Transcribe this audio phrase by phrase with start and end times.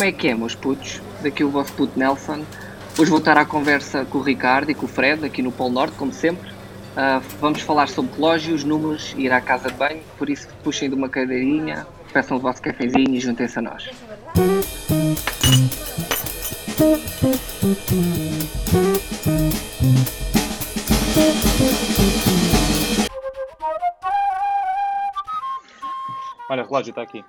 [0.00, 0.98] como é que é, meus putos?
[1.22, 2.42] Daqui o vosso puto Nelson.
[2.98, 5.74] Hoje vou estar à conversa com o Ricardo e com o Fred, aqui no Polo
[5.74, 6.48] Norte, como sempre.
[6.48, 10.94] Uh, vamos falar sobre relógios, números ir à casa de banho, por isso puxem de
[10.94, 13.90] uma cadeirinha, peçam o vosso cafezinho e juntem-se a nós.
[26.48, 27.22] Olha, o relógio está aqui.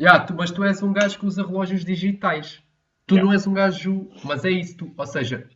[0.00, 2.62] Yeah, tu, mas tu és um gajo que usa relógios digitais.
[3.06, 3.26] Tu Yeah.
[3.26, 4.08] não és um gajo.
[4.24, 4.76] Mas é isso.
[4.76, 5.48] Tu, ou seja,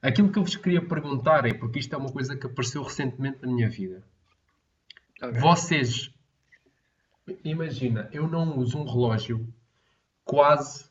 [0.00, 3.38] aquilo que eu vos queria perguntar é, porque isto é uma coisa que apareceu recentemente
[3.42, 4.04] na minha vida.
[5.22, 5.40] Ok.
[5.40, 6.10] Vocês.
[7.44, 9.46] Imagina, eu não uso um relógio
[10.24, 10.84] quase,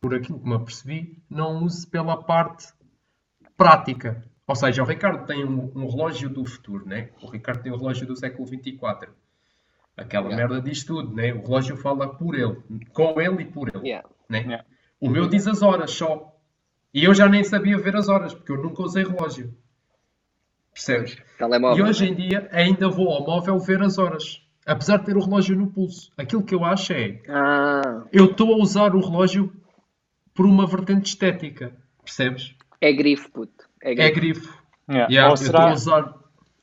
[0.00, 2.72] por aquilo que me apercebi, não uso pela parte
[3.56, 4.22] prática.
[4.46, 7.10] Ou seja, o Ricardo tem um, um relógio do futuro, né?
[7.22, 9.12] O Ricardo tem o relógio do século 24.
[9.96, 10.48] Aquela Yeah.
[10.48, 11.32] merda diz tudo, né?
[11.34, 12.56] O relógio fala por ele,
[12.92, 14.08] com ele e por ele, Yeah.
[14.28, 14.40] né?
[14.40, 14.64] Yeah.
[15.00, 16.34] O meu diz as horas só.
[16.92, 19.54] E eu já nem sabia ver as horas, porque eu nunca usei relógio.
[20.72, 21.12] Percebes?
[21.14, 21.84] E Telemóvel.
[21.86, 22.10] hoje né?
[22.10, 24.42] em dia ainda vou ao móvel ver as horas.
[24.66, 26.12] Apesar de ter o relógio no pulso.
[26.16, 27.20] Aquilo que eu acho é.
[27.28, 29.52] Ah, Eu estou a usar o relógio
[30.34, 31.76] por uma vertente estética.
[32.04, 32.54] Percebes?
[32.80, 33.68] é grifo, puto.
[33.82, 34.14] É É grifo.
[34.14, 34.62] grifo.
[34.88, 35.12] Yeah.
[35.12, 36.14] Yeah, Ou Eu estou a usar.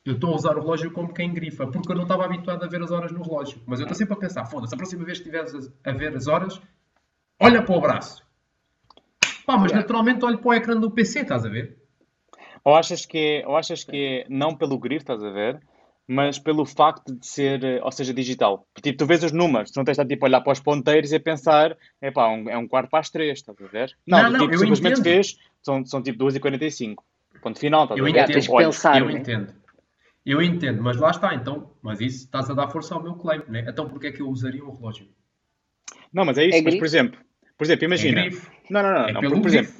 [0.08, 2.66] Eu estou a usar o relógio como quem grifa, porque eu não estava habituado a
[2.66, 3.60] ver as horas no relógio.
[3.66, 6.26] Mas eu estou sempre a pensar, foda-se, a próxima vez que estiveres a ver as
[6.26, 6.58] horas,
[7.38, 8.24] olha para o braço.
[9.44, 11.76] Pá, mas naturalmente olho para o ecrã do PC, estás a ver?
[12.64, 15.60] Ou achas que é, ou achas que é não pelo grifo, estás a ver?
[16.06, 18.66] Mas pelo facto de ser, eh, ou seja, digital.
[18.82, 21.12] Tipo, tu vês os números, tu não tens de tipo, a olhar para os ponteiros
[21.12, 23.94] e a pensar, epá, um, é um quarto para as três, estás a ver?
[24.06, 25.04] Não, Não, tu, não, tipo, eu simplesmente entendo.
[25.04, 26.94] vês, são, são tipo 2h45.
[27.42, 28.18] Ponto final, estás Eu a ver?
[28.18, 28.32] Entendo.
[28.32, 29.12] tens de olha, pensar, Eu né?
[29.12, 29.54] entendo.
[30.28, 31.72] Eu entendo, mas lá está, então.
[31.80, 33.64] Mas isso estás a dar força ao meu claim, né?
[33.66, 35.08] Então porquê é que eu usaria um relógio?
[36.12, 37.18] Não, mas é isso, É mas por exemplo,
[37.56, 38.26] por exemplo, imagina.
[38.26, 38.30] É.
[38.68, 39.72] Não, não, não, É não, por, por exemplo,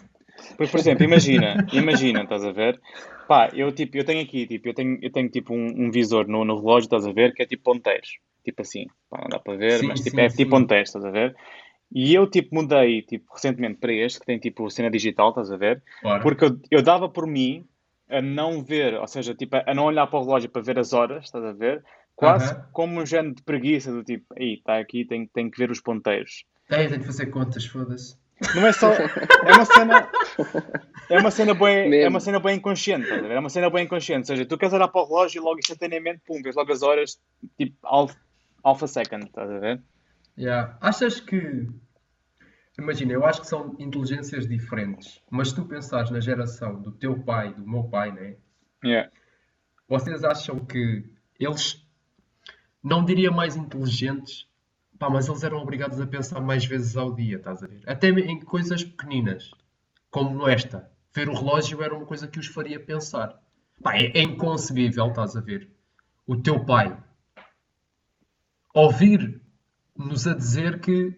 [0.57, 2.81] por, por exemplo, imagina, imagina, estás a ver?
[3.29, 6.27] Pá, eu tipo, eu tenho aqui, tipo, eu tenho, eu tenho tipo um, um visor
[6.27, 8.19] no, no relógio, estás a ver, que é tipo ponteiros.
[8.43, 10.37] Tipo assim, pá, não dá para ver, Sim, mas tipo, sim, é sim.
[10.39, 11.37] tipo ponteiros, estás a ver?
[11.95, 15.59] E eu tipo mudei tipo recentemente para este, que tem tipo cena digital, estás a
[15.59, 15.83] ver?
[16.03, 16.23] Ora.
[16.23, 17.67] Porque eu, eu dava por mim
[18.11, 20.93] a não ver, ou seja, tipo, a não olhar para o relógio para ver as
[20.93, 21.85] horas, estás a ver?
[22.17, 25.71] Quase como um género de preguiça do tipo, aí, está aqui, tenho, tenho que ver
[25.71, 26.45] os ponteiros.
[26.69, 28.17] Tem, tem de fazer contas, foda-se.
[28.55, 28.93] Não é só.
[28.93, 30.11] É uma cena.
[31.11, 33.35] É uma cena bem, é uma cena bem inconsciente, estás a ver?
[33.35, 34.31] É uma cena bem inconsciente.
[34.31, 36.83] Ou seja, tu queres olhar para o relógio e logo instantaneamente, pum, vês logo as
[36.83, 37.19] horas,
[37.57, 38.17] tipo alpha,
[38.63, 39.83] alpha second, estás a ver?
[40.37, 40.77] Yeah.
[40.81, 41.67] Achas que.
[42.79, 47.19] Imagina, eu acho que são inteligências diferentes, mas se tu pensares na geração do teu
[47.23, 48.37] pai, do meu pai, né?
[48.85, 49.11] Yeah.
[49.89, 51.05] Vocês acham que
[51.39, 51.85] eles,
[52.83, 54.47] não diria mais inteligentes,
[54.99, 57.83] pá, mas eles eram obrigados a pensar mais vezes ao dia, estás a ver?
[57.87, 59.51] Até em coisas pequeninas,
[60.11, 60.91] como esta.
[61.13, 63.41] Ver o relógio era uma coisa que os faria pensar.
[63.83, 65.69] Pá, é, é inconcebível, estás a ver?
[66.27, 66.97] O teu pai
[68.79, 71.13] ouvir-nos a dizer que,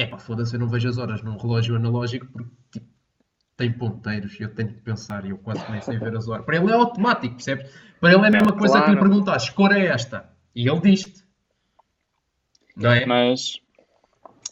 [0.00, 2.88] é pá, foda-se, eu não vejo as horas num relógio analógico porque, tipo,
[3.56, 6.46] tem ponteiros e eu tenho que pensar e eu quase nem sei ver as horas.
[6.46, 7.70] Para ele é automático, percebes?
[8.00, 9.00] Para ele é a mesma coisa que lhe Claro.
[9.00, 10.30] perguntas, que cor é esta?
[10.54, 11.22] E ele diz-te.
[12.74, 13.04] Não é?
[13.04, 13.60] Mas.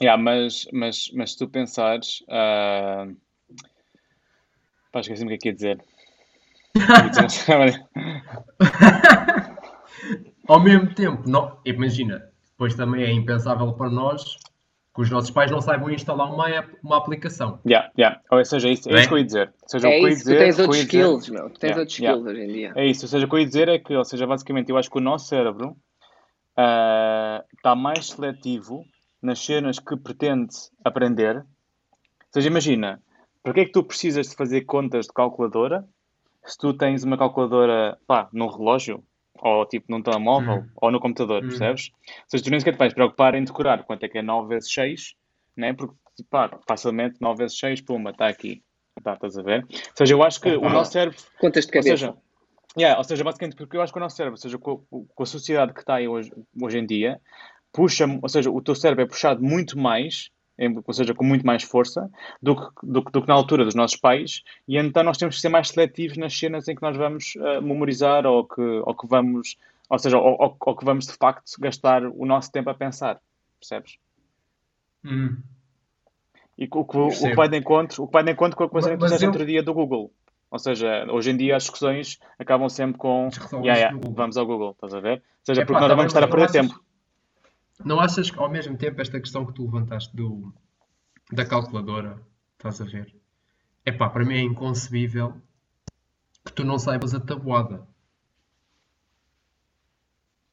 [0.01, 2.21] Yeah, mas, mas, mas se tu pensares.
[2.29, 3.17] Uh...
[4.93, 5.83] Pá, esqueci-me o que é que ia dizer.
[10.47, 14.37] Ao mesmo tempo, não, imagina, depois também é impensável para nós
[14.99, 17.61] que os nossos pais não saibam instalar uma, app- uma aplicação.
[17.65, 18.21] Yeah, yeah.
[18.33, 19.01] Ou seja, é isso, é Não é?
[19.03, 19.55] isso que eu ia dizer.
[19.63, 20.99] Ou seja, o É que eu ia isso, tu dizer, tens que eu outros dizer-
[20.99, 21.51] skills, meu.
[21.51, 22.19] Tu tens Yeah, outros yeah.
[22.19, 22.73] skills hoje em dia.
[22.75, 24.77] É isso, ou seja, o que eu ia dizer é que, ou seja, basicamente, eu
[24.77, 25.77] acho que o nosso cérebro
[26.57, 28.85] ah, está mais seletivo
[29.23, 30.53] nas cenas que pretende
[30.85, 31.37] aprender.
[31.37, 31.45] Ou
[32.35, 33.01] seja, imagina,
[33.43, 35.87] para que é que tu precisas de fazer contas de calculadora
[36.45, 39.05] se tu tens uma calculadora, pá, num relógio,
[39.43, 40.69] ou tipo num telemóvel, Hum.
[40.77, 41.49] ou no computador, Hum.
[41.49, 41.91] percebes?
[42.07, 44.49] Ou seja, tu nem sequer te vais preocupar em decorar quanto é que é 9
[44.49, 45.15] vezes 6,
[45.57, 45.73] né?
[45.73, 45.95] Porque,
[46.31, 48.63] pá, facilmente 9 vezes 6, puma, está aqui.
[49.03, 49.63] Tá, estás a ver?
[49.65, 50.71] Ou seja, eu acho que o Opa.
[50.71, 51.89] nosso cérebro Contas de ou cabeça.
[51.97, 52.17] seja,
[52.77, 55.23] yeah, ou seja, basicamente, porque eu acho que o nosso cérebro, ou seja, com, com
[55.23, 57.21] a sociedade que está aí hoje, hoje em dia,
[57.73, 60.31] puxa, ou seja, o teu cérebro é puxado muito mais,
[60.87, 62.11] ou seja, com muito mais força,
[62.43, 65.41] do que, do, do que na altura dos nossos pais, e então nós temos que
[65.41, 69.07] ser mais seletivos nas cenas em que nós vamos ah, memorizar ou que, ou que
[69.07, 69.57] vamos,
[69.89, 73.21] ou seja, ou, ou- ou que vamos de facto gastar o nosso tempo a pensar,
[73.61, 73.97] percebes?
[75.05, 75.37] Hum.
[76.57, 78.69] E o que, o que vai de encontro, o que vai de encontro com a
[78.69, 80.11] coisa Mas- que mas eu- outro dia do Google.
[80.51, 83.29] Ou seja, hoje em dia as discussões acabam sempre com
[83.63, 85.19] yeah, yeah, vamos ao Google, estás a ver?
[85.19, 86.83] Ou seja, Epá, porque nós tá vamos estar a perder tempo.
[87.85, 90.53] Não achas que ao mesmo tempo esta questão que tu levantaste do,
[91.33, 92.21] da calculadora,
[92.53, 93.15] estás a ver?
[93.85, 95.41] Epá, para mim é inconcebível
[96.45, 97.87] que tu não saibas a tabuada.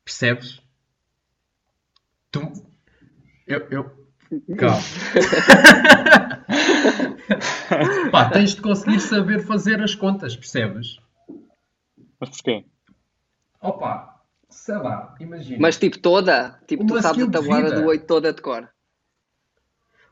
[0.04, 0.62] Percebes?
[2.32, 2.42] Tu.
[3.48, 3.68] Eu.
[3.72, 4.06] eu...
[4.58, 4.82] Calma.
[8.12, 11.00] Pá, tens de conseguir saber fazer as contas, percebes?
[12.20, 12.66] Mas porquê?
[13.62, 14.15] Opa,
[14.56, 15.58] sei lá, imagina.
[15.62, 18.70] Mas tipo toda, tipo tu Uma sabes a tabuada do 8 toda de cor.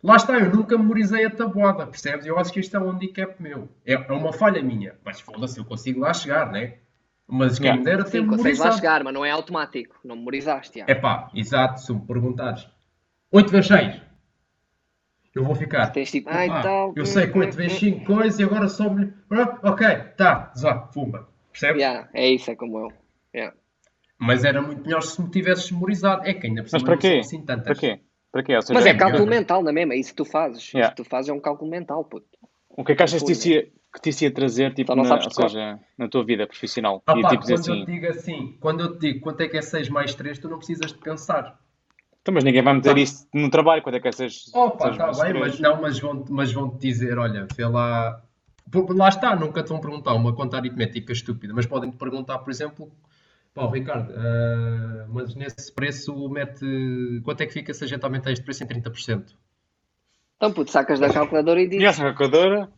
[0.04, 2.25] Lá está, eu nunca memorizei a tabuada, percebes?
[2.25, 3.69] Eu acho que isto é um handicap meu.
[3.86, 4.95] É, é uma falha minha.
[5.04, 6.75] Mas foda-se, eu consigo lá chegar, né?
[7.25, 7.80] Mas quem Yeah.
[7.80, 8.75] me dera ter Sim, consegues lá memorizado.
[8.75, 9.95] chegar, mas não é automático.
[10.04, 10.86] Não memorizaste, já.
[10.90, 12.68] É pá, exato, se me perguntares
[13.31, 14.01] 8 vezes 6,
[15.34, 15.88] eu vou ficar.
[15.94, 16.94] Tens tipo, "Epá, ai tal.
[16.98, 19.13] eu sei que 8 vezes 5 coisas e agora só-me.
[19.31, 19.88] Ah, Ok,
[20.18, 21.30] tá, zá, pumba.
[21.51, 21.81] Percebes?
[21.81, 22.92] Yeah, é isso, é como eu.
[23.34, 23.56] Yeah.
[24.19, 26.25] Mas era muito melhor se me tivesses memorizado.
[26.25, 27.18] É que ainda cima para quê?
[27.19, 27.65] assim tantas.
[27.65, 28.00] Para quê?
[28.31, 28.62] Para quê?
[28.62, 29.39] Seja, Mas é é cálculo melhor.
[29.39, 29.94] mental, não é mesmo?
[29.94, 30.68] É isso que tu fazes.
[30.74, 30.88] Yeah.
[30.88, 32.25] Isso que tu fazes é um cálculo mental, puto.
[32.69, 35.25] o que é que achas que te ia, que te ia trazer tipo, na, sabes
[35.25, 37.04] ou seja, na tua vida profissional?
[37.06, 39.42] Ah e pá, tipo quando eu assim, te digo assim, quando eu te digo quanto
[39.42, 41.59] é que é 6 mais 3, tu não precisas de pensar.
[42.21, 43.00] então, mas ninguém vai meter Tá.
[43.00, 44.50] isso no trabalho, quando é que essas.
[44.54, 45.48] Opa, essas está bem, três?
[45.48, 48.24] mas não, mas vão, mas vão-te dizer, olha, vê lá.
[48.89, 52.92] Lá está, nunca te vão perguntar uma conta aritmética estúpida, mas podem-te perguntar, por exemplo,
[53.54, 56.66] pá, Ricardo, ah, mas nesse preço mete.
[57.24, 59.36] Quanto é que fica se a gente aumentar este preço em 30%?
[60.38, 61.86] Então, puto, sacas da calculadora e E dizes.
[61.86, 62.70] essa calculadora?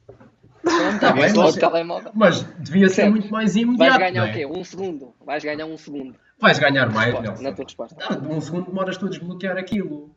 [1.00, 2.12] Tá bem, Só o mas, telemóvel.
[2.16, 4.00] mas devia ser muito mais Vais imediato.
[4.00, 4.32] ganhar não é?
[4.32, 4.46] o quê?
[4.46, 5.14] Um segundo.
[5.24, 6.16] Vais ganhar um segundo.
[6.40, 7.44] Vais ganhar mais, Resposta, Nelson.
[7.44, 7.96] na tua resposta.
[8.10, 10.14] Ah, de um segundo demoras tu a desbloquear aquilo.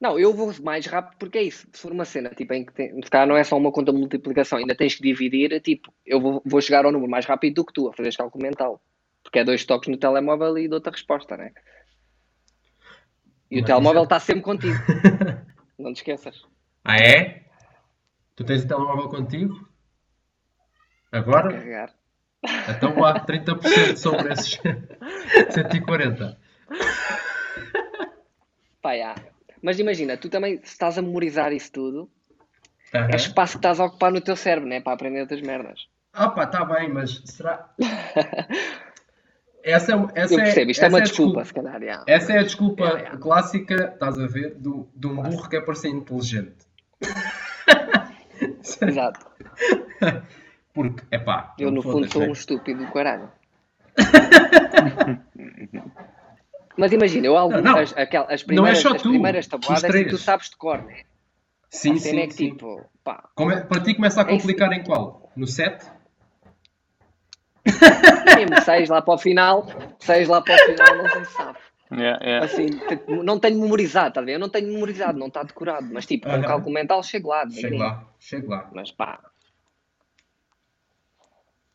[0.00, 1.66] Não, eu vou mais rápido porque é isso.
[1.72, 3.92] Se for uma cena tipo, em que tem, se calhar não é só uma conta
[3.92, 7.24] de multiplicação, ainda tens que dividir, é tipo, eu vou, vou chegar ao número mais
[7.24, 8.80] rápido do que tu a fazer cálculo mental.
[9.34, 11.50] Porque é dois toques no telemóvel e dou-te a resposta, né?
[13.50, 14.78] E o Mas telemóvel isso está sempre contigo.
[15.76, 16.40] Não te esqueças.
[16.84, 17.42] Ah, é?
[18.36, 19.68] Tu tens o telemóvel contigo?
[21.10, 21.50] Agora?
[21.50, 21.92] Carregar.
[22.68, 24.60] Então há 30% sobre esses
[25.50, 26.38] 140.
[28.80, 29.16] Pá, já.
[29.60, 32.08] Mas imagina, tu também, se estás a memorizar isso tudo,
[32.94, 33.08] Aham.
[33.10, 34.80] é espaço que estás a ocupar no teu cérebro, né?
[34.80, 35.88] Para aprender outras merdas.
[36.12, 37.74] Ah pá, está bem, mas será...
[39.64, 42.04] Essa é, essa Eu percebo, isto é uma a desculpa, se calhar, já.
[42.06, 43.18] Essa é a desculpa Yeah, yeah.
[43.20, 46.66] clássica, estás a ver, do, de um burro que é para ser inteligente.
[48.86, 49.26] Exato.
[50.74, 53.30] Porque, é pá, Eu, no fundo, sou um estúpido do caralho.
[56.76, 57.78] Mas imagina, eu algumas, Não, não.
[57.80, 60.08] as, aquel- as Não é primeiras, só as tu, primeiras tabuadas três.
[60.10, 61.02] tu sabes de cor, né?
[61.70, 62.50] Sim, a sim, é que sim.
[62.50, 65.30] tipo, pá, Come- Para ti começa a É complicar em qual?
[65.36, 65.86] No 7?
[68.36, 69.66] Mesmo seis lá para o final,
[69.98, 71.58] seis lá para o final, não sei se sabe.
[71.92, 72.44] Yeah, yeah.
[72.46, 74.34] Assim, tipo, não tenho memorizado, tá a ver?
[74.34, 76.42] Eu não tenho memorizado, não está decorado, mas tipo, com Aham.
[76.44, 78.68] cálculo mental chego lá, Chego lá, chego lá.
[78.74, 79.20] Mas pá.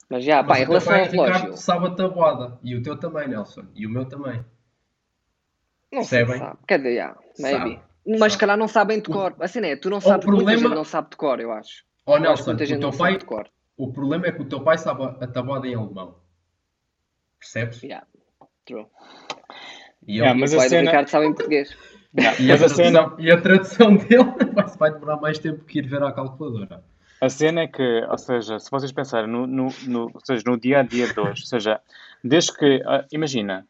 [0.10, 2.60] Mas já, pá, Mas em o relação ao relógio, sabe a tabuada.
[2.64, 3.66] E o teu também, Nelson.
[3.76, 4.44] E o meu também.
[5.92, 6.40] não percebem?
[6.40, 6.58] sabe.
[6.68, 7.58] Quer dizer, já, maybe.
[7.76, 7.82] Sabe.
[8.08, 8.32] Mas Sabe.
[8.32, 9.36] se calhar não sabem de cor.
[9.40, 11.86] Assim é, tu não sabes, muita problema- gente não sabe de cor, eu acho.
[12.08, 13.50] Eu acho que Nelson, muita o gente teu não pai, sabe de cor.
[13.80, 16.16] O problema é que o teu pai sabe a tabuada em alemão.
[17.40, 17.82] Percebes?
[17.82, 18.06] Yeah,
[18.66, 18.86] true.
[20.08, 21.78] E, Yeah, ele- E mas o a pai do cena- Ricardo sabe em português.
[22.18, 25.40] Yeah, e, a Mas a cena, tradução, e a tradução dele vai, vai demorar mais
[25.40, 26.84] tempo que ir ver à calculadora.
[27.22, 30.60] a cena é que, ou seja, se vocês pensarem no, no, no, ou seja, no
[30.60, 31.80] dia a dia de hoje, ou seja,
[32.24, 33.68] desde que, ah, imagina,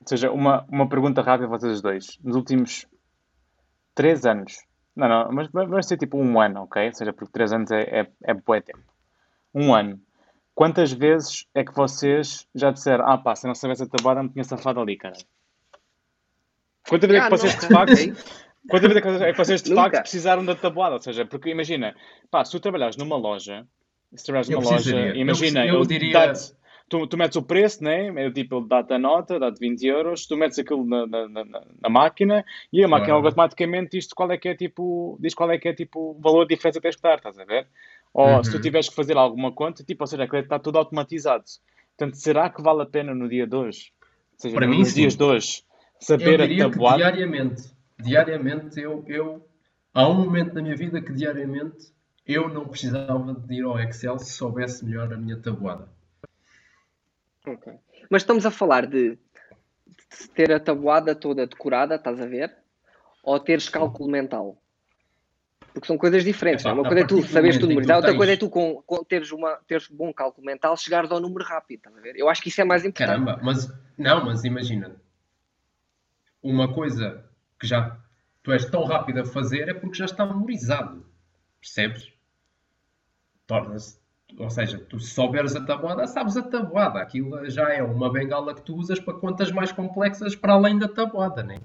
[0.00, 2.86] ou seja, uma, uma pergunta rápida a vocês dois, nos últimos
[3.94, 4.58] três anos,
[4.96, 6.86] não, não, mas vai vai ser tipo um ano, ok?
[6.88, 8.80] Ou seja, porque três anos é, é, é bué tempo.
[9.58, 10.00] Um ano.
[10.54, 14.22] Quantas vezes é que vocês já disseram, ah pá, se eu não soubesse a tabuada,
[14.22, 15.16] me tinha safado ali, cara?
[16.88, 18.38] Quantas vezes é Ah, que vocês de facto.
[18.68, 20.94] Quantas vezes é que vocês de facto precisaram da tabuada?
[20.96, 21.94] Ou seja, porque imagina,
[22.30, 23.66] pá, se tu trabalhas numa loja,
[24.14, 24.96] se trabalhas Eu numa loja.
[24.96, 26.32] Eu imagina, eu ele diria-
[26.88, 28.08] tu, tu metes o preço, né?
[28.26, 31.44] É tipo, ele dá-te a nota, dá-te 20 euros, tu metes aquilo na, na, na-
[31.44, 35.50] na- na máquina e a máquina automaticamente diz qual é que é tipo, diz qual
[35.50, 37.66] é que é tipo o valor de diferença que tens que dar, estás a ver?
[38.12, 38.62] Ou se tu Uhum.
[38.62, 41.44] tiveres que fazer alguma conta, tipo, ou seja, aquilo está tudo automatizado.
[41.96, 43.92] Portanto, será que vale a pena no dia de hoje?
[44.32, 45.00] Ou seja, Para mim, nos sim.
[45.00, 45.62] dias de hoje,
[46.00, 46.96] Eu saber a diria que tabuada?
[46.98, 47.62] diariamente,
[47.98, 49.46] diariamente eu, eu,
[49.92, 51.92] há um momento na minha vida que diariamente
[52.26, 55.88] eu não precisava de ir ao Excel se soubesse melhor a minha tabuada.
[57.46, 57.72] Ok.
[58.10, 59.18] Mas estamos a falar de
[60.10, 62.56] de ter a tabuada toda decorada, estás a ver?
[63.22, 64.56] Ou teres cálculo mental?
[65.72, 66.64] Porque são coisas diferentes.
[66.64, 66.74] Não é?
[66.74, 69.30] Uma coisa é tu saberes tudo memorizar, outra tens- coisa é tu com, com teres,
[69.32, 72.16] uma, teres bom cálculo mental, chegares ao número rápido, estás a ver?
[72.16, 73.08] Eu acho que isso é mais importante.
[73.24, 74.96] Caramba, mas não, mas imagina,
[76.42, 77.24] uma coisa
[77.60, 77.96] que já
[78.42, 81.04] tu és tão rápido a fazer é porque já está memorizado.
[81.60, 82.12] Percebes?
[83.46, 83.98] Torna-se.
[84.38, 87.00] Ou seja, tu se souberes a tabuada, sabes a tabuada.
[87.00, 90.86] Aquilo já é uma bengala que tu usas para contas mais complexas para além da
[90.86, 91.58] tabuada, né?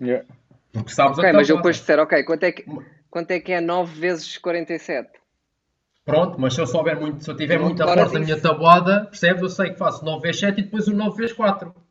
[0.00, 0.26] Yeah.
[0.72, 1.58] Porque sabes Ok, a mas eu tabuada.
[1.58, 2.64] depois disser, ok, quanto é que,
[3.10, 5.10] quanto é, que é 9 vezes 47?
[6.04, 8.40] Pronto, mas se eu souber muito, se eu tiver Não muita decoras força na minha
[8.40, 9.42] tabuada, percebes?
[9.42, 11.66] Eu sei que faço 9 vezes 7 e depois o 9 vezes 4.
[11.66, 11.88] Muito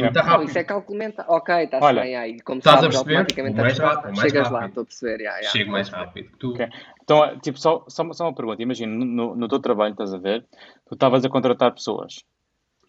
[0.00, 0.22] Yeah.
[0.22, 0.48] Não, rápido.
[0.50, 1.26] isso é cálculo mental.
[1.28, 2.40] Ok, está-se Olha, bem aí.
[2.42, 3.16] Como estás a sabes, perceber?
[3.16, 4.68] automaticamente mais estás- rápido, mais chegas lá, rápido.
[4.68, 5.20] estou a perceber.
[5.22, 5.50] yeah, yeah.
[5.58, 6.50] Chego mais rápido que tu.
[6.52, 6.68] Ok.
[7.02, 8.62] Então, é, tipo, só, só, só uma pergunta.
[8.62, 10.46] Imagina, no, no teu trabalho, estás a ver?
[10.86, 12.24] Tu estavas a contratar pessoas.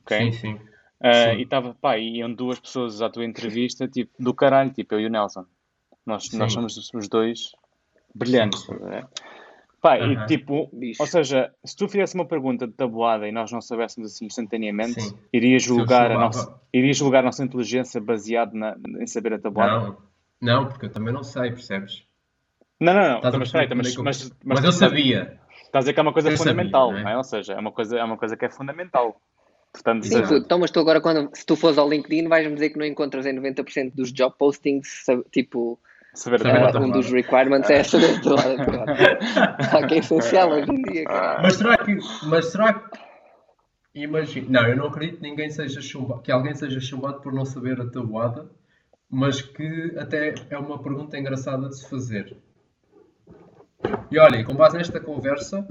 [0.03, 0.17] Ok?
[0.19, 0.59] Sim, sim.
[1.01, 1.37] Ah, Sim.
[1.37, 4.99] e estava, pá, e iam duas pessoas à tua entrevista, tipo, do caralho, tipo, eu
[4.99, 5.45] e o Nelson.
[6.09, 7.51] Nós, nós somos os dois
[8.15, 8.67] brilhantes.
[8.69, 9.07] A ver?
[9.81, 11.01] Pá, e tipo, Bicho.
[11.01, 14.99] ou seja, se tu fizesse uma pergunta de tabuada e nós não soubéssemos assim instantaneamente,
[15.01, 15.17] Sim.
[15.31, 19.39] irias julgar, a chumava- nossa, irias julgar a nossa inteligência baseado na, em saber a
[19.39, 19.71] tabuada?
[19.79, 19.97] Não,
[20.41, 22.03] não, porque eu também não sei, percebes?
[22.79, 23.17] Não, não, não.
[23.19, 25.39] A perceber espera aí, mas, como é mas, mas, Mas eu tu- sabia.
[25.61, 27.03] Estás a dizer que é uma coisa Eu sabia, fundamental, não é?
[27.03, 27.17] não é?
[27.17, 29.21] Ou seja, é uma coisa, é uma coisa que é fundamental.
[29.71, 32.53] Portanto, Sim, seja, tu, então, mas tu agora, quando, se tu fores ao LinkedIn, vais-me
[32.55, 35.79] dizer que não encontras em 90% dos job postings, tipo,
[36.13, 36.79] saber tabuada.
[36.79, 39.17] um dos requirements é saber a tabuada.
[39.71, 41.41] Pá, que é essencial hoje em dia, cara.
[41.41, 41.97] Mas será que.
[42.25, 42.99] Mas será que.
[43.95, 44.61] Imagina.
[44.61, 47.79] Não, eu não acredito que ninguém seja chumbado, que alguém seja chumbado por não saber
[47.81, 48.49] a tabuada,
[49.09, 52.37] mas que até é uma pergunta engraçada de se fazer.
[54.11, 55.67] E olha, com base nesta conversa,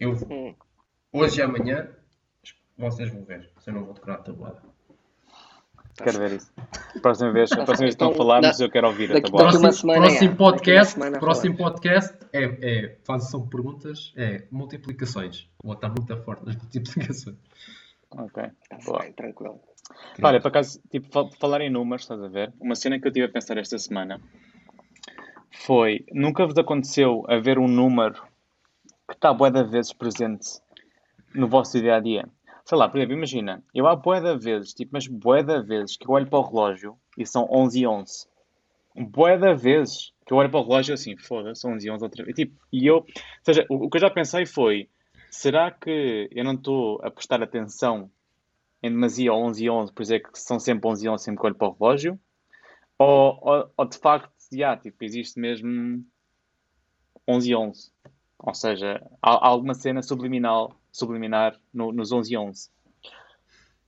[0.00, 0.54] eu Hum.
[1.12, 1.88] hoje e amanhã
[2.76, 4.71] vocês vão ver se eu não vou decorar a tabuada.
[6.02, 6.52] Quero ver isso.
[7.00, 9.22] Próxima vez, a próxima vez que estão a Então, falar, mas eu quero ouvir daqui-
[9.22, 14.44] daqui uma Próximo, semana, próximo podcast, semana próximo podcast é, é faz, são perguntas, é
[14.50, 15.48] multiplicações.
[15.62, 17.36] Vou estar muito forte nas multiplicações.
[18.10, 18.42] Ok.
[18.62, 19.00] Está-se Boa.
[19.00, 19.60] bem, tranquilo.
[20.22, 22.52] Olha, por acaso, tipo, fal- falar em números, estás a ver?
[22.60, 24.20] Uma cena que eu tive a pensar esta semana
[25.50, 28.14] foi, nunca vos aconteceu haver um número
[29.08, 30.46] que está bué de vezes presente
[31.34, 32.28] no vosso dia a dia?
[32.64, 35.96] Sei lá, por exemplo, imagina, eu há bué de vezes, tipo, mas bué de vezes
[35.96, 38.26] que eu olho para o relógio e são 11 e 11.
[38.94, 42.04] Bué de vezes que eu olho para o relógio assim, foda-se, são 11 e 11
[42.04, 42.38] outra vez.
[42.38, 43.06] E, tipo, e eu, ou
[43.44, 44.88] seja, o, o que eu já pensei foi,
[45.30, 48.10] será que eu não estou a prestar atenção
[48.82, 51.40] em demasia ao 11 e 11, por é que são sempre 11 e 11 sempre
[51.40, 52.18] que olho para o relógio?
[52.98, 56.04] Ou, ou, ou de facto, já, tipo, existe mesmo
[57.26, 57.92] 11 e 11?
[58.38, 62.70] Ou seja, há, há alguma cena subliminal, subliminar no- nos 11 e 11?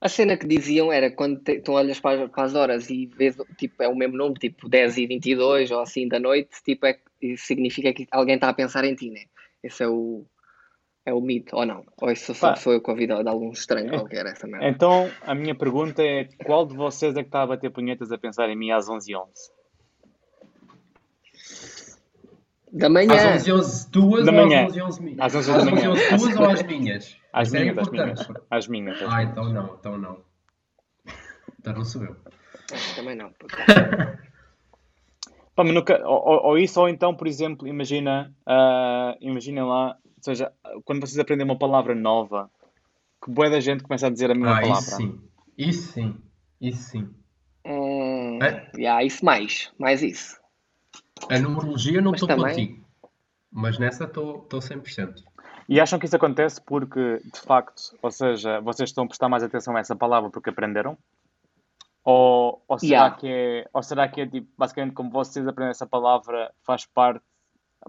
[0.01, 3.07] A cena que diziam era quando te- tu olhas para, as- para as horas e
[3.07, 6.85] vês, tipo, é o mesmo número, tipo 10 e 22 ou assim da noite, tipo,
[6.87, 6.99] é,
[7.37, 9.25] significa que alguém está a pensar em ti, né?
[9.63, 10.27] Esse é o,
[11.07, 11.87] é o mito, ou não?
[12.03, 14.69] Ou isso só sou eu que ouvi de, de algum estranho qualquer, essa merda.
[14.69, 18.19] Então, a minha pergunta é, qual de vocês é que está a bater punhetas a
[18.19, 19.33] pensar em mim às 11 e 11?
[22.77, 24.65] Da manhã, Às 11 11 tuas Da ou manhã.
[24.65, 25.21] às 11 11 minhas?
[25.21, 25.91] Às 11 Às da 11 manhã.
[25.91, 27.17] 11 tuas ou às minhas?
[27.33, 28.29] Às Isso é minhas, às minhas.
[28.51, 29.03] Às minhas.
[29.03, 30.19] às Ah, então não, então não.
[31.61, 32.17] Então não sou eu.
[32.97, 33.31] também não.
[35.55, 40.23] Pá, mas nunca, ou, ou- isso, ou então, por exemplo, imagina, ah, imaginem lá, ou
[40.23, 40.53] seja,
[40.85, 42.51] quando vocês aprendem uma palavra nova,
[43.25, 44.81] que boa da gente começa a dizer a mesma Ah, palavra.
[44.81, 45.21] isso sim.
[45.57, 46.17] Isso sim.
[46.61, 47.09] Isso sim.
[47.65, 48.69] Hum, É?
[48.77, 50.43] yeah, isso mais, mais isso.
[51.31, 52.85] A numerologia não estou também- contigo.
[53.51, 55.23] Mas nessa estou estou 100%.
[55.69, 59.43] E acham que isso acontece porque, de facto, ou seja, vocês estão a prestar mais
[59.43, 60.99] atenção a essa palavra porque aprenderam?
[62.05, 63.17] Ou, ou será Yeah.
[63.17, 67.23] que é, ou será que é tipo, basicamente como vocês aprendem essa palavra faz parte,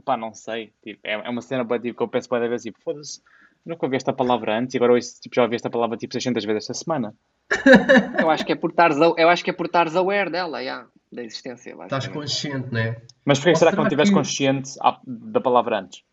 [0.05, 2.63] pá, não sei, tipo, é, é uma cena bué, tipo, que eu penso para vezes,
[2.63, 3.21] tipo, foda-se,
[3.65, 6.43] nunca ouvi esta palavra antes e agora ouço, tipo, já ouvi esta palavra tipo 600
[6.45, 7.13] vezes esta semana.
[8.19, 10.61] Eu acho que é por estares, a- eu acho que é por estares aware dela,
[10.61, 11.75] yeah, da existência.
[11.83, 13.01] Estás consciente, não é?
[13.23, 16.03] Mas porquê Ou será que será não estiveste que- consciente à- da palavra antes?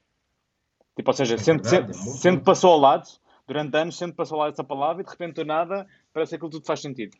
[0.96, 3.08] Tipo, ou seja, É sendo, verdade, sendo, é sendo passou ao lado,
[3.46, 6.36] durante anos, sendo passou ao lado essa palavra e de repente do nada, parece que
[6.36, 7.16] aquilo tudo faz sentido.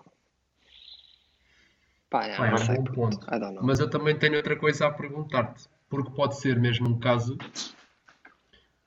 [2.10, 2.76] Pá, é não um sei.
[2.76, 3.26] bom ponto.
[3.62, 5.64] Mas eu também tenho outra coisa a perguntar-te.
[5.88, 7.36] Porque pode ser mesmo um caso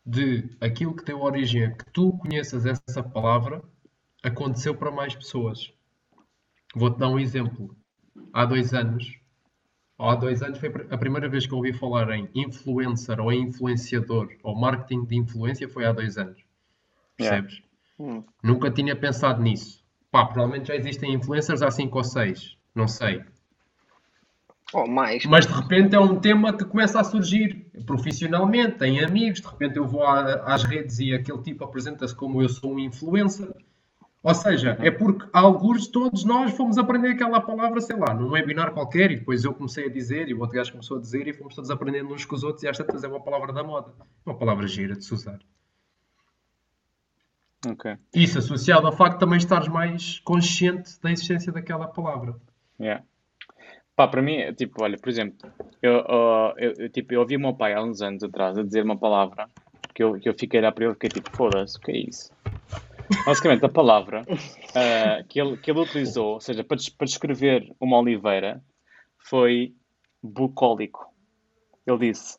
[0.06, 3.64] de aquilo que deu origem a que tu conheças essa palavra
[4.22, 5.74] aconteceu para mais pessoas.
[6.76, 7.76] Vou-te dar um exemplo.
[8.32, 9.20] Há dois anos,
[9.98, 14.30] há dois anos foi a primeira vez que eu ouvi falar em influencer ou influenciador
[14.44, 16.44] ou marketing de influência foi há dois anos.
[17.18, 17.62] Percebes?
[18.00, 18.24] Hum.
[18.44, 19.84] Nunca tinha pensado nisso.
[20.12, 22.58] Pá, provavelmente já existem influencers há 5 ou 6.
[22.74, 23.24] Não sei.
[24.74, 25.26] Ou mais.
[25.26, 29.40] Mas de repente é um tema que começa a surgir profissionalmente, em amigos.
[29.42, 32.80] De repente eu vou à- às redes e aquele tipo apresenta-se como eu sou um
[32.80, 33.54] influencer.
[34.24, 38.72] Ou seja, é porque alguns, todos nós fomos aprender aquela palavra, sei lá, num webinar
[38.72, 41.34] qualquer, e depois eu comecei a dizer, e o outro gajo começou a dizer, e
[41.34, 43.94] fomos todos aprendendo uns com os outros, e esta é uma palavra da moda.
[44.26, 45.38] Uma palavra gira de se usar.
[47.68, 47.98] Ok.
[48.16, 52.36] Isso associado ao facto de também estares mais consciente da existência daquela palavra.
[52.80, 53.04] Yeah.
[53.96, 55.38] Pá, para mim, é tipo, olha, por exemplo,
[55.82, 58.64] eu, uh, eu, eu, tipo, eu ouvi o meu pai há uns anos atrás a
[58.64, 59.50] dizer uma palavra
[59.94, 61.92] que eu, que eu fiquei a olhar para ele e fiquei tipo, foda-se, o que
[61.92, 62.32] é isso?
[63.26, 67.98] Basicamente, a palavra uh, que, ele, que ele utilizou, ou seja, para, para descrever uma
[67.98, 68.62] oliveira,
[69.30, 69.74] foi
[70.22, 71.06] bucólico.
[71.88, 72.38] Ele disse,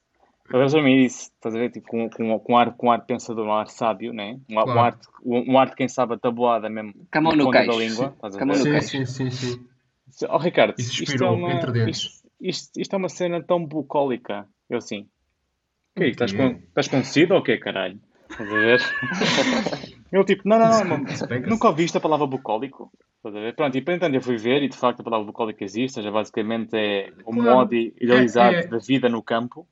[0.53, 3.47] ele para mim disse, estás a ver, tipo, com, com, com, ar, com ar pensador,
[3.47, 4.39] um ar sábio, né?
[4.51, 4.81] um, ar- um, Claro.
[4.81, 7.51] ar, um, um ar de quem sabe a tabuada mesmo Com a mão na no
[7.51, 7.67] queixo.
[7.67, 8.13] da língua.
[8.15, 8.47] estás a ver?
[8.47, 9.76] no Sim, sim, sim, sim.
[10.29, 11.99] Oh, Ricardo, E isto é, uma, entre dentes.
[11.99, 14.47] isto, isto, isto é uma cena tão bucólica.
[14.69, 16.25] Eu assim, o que é isto?
[16.25, 18.01] Estás com, estás com sida ou o quê, caralho?
[18.31, 18.81] Estás a ver?
[20.13, 22.91] Ele tipo, não, não, não, Isso nunca ouviste a palavra bucólico?
[23.17, 23.55] Estás a ver?
[23.57, 26.03] Pronto, e para então eu fui ver e de facto a palavra bucólico existe, ou
[26.03, 27.43] seja, basicamente é o Claro.
[27.59, 29.67] modo idealizado É- é- da vida no campo.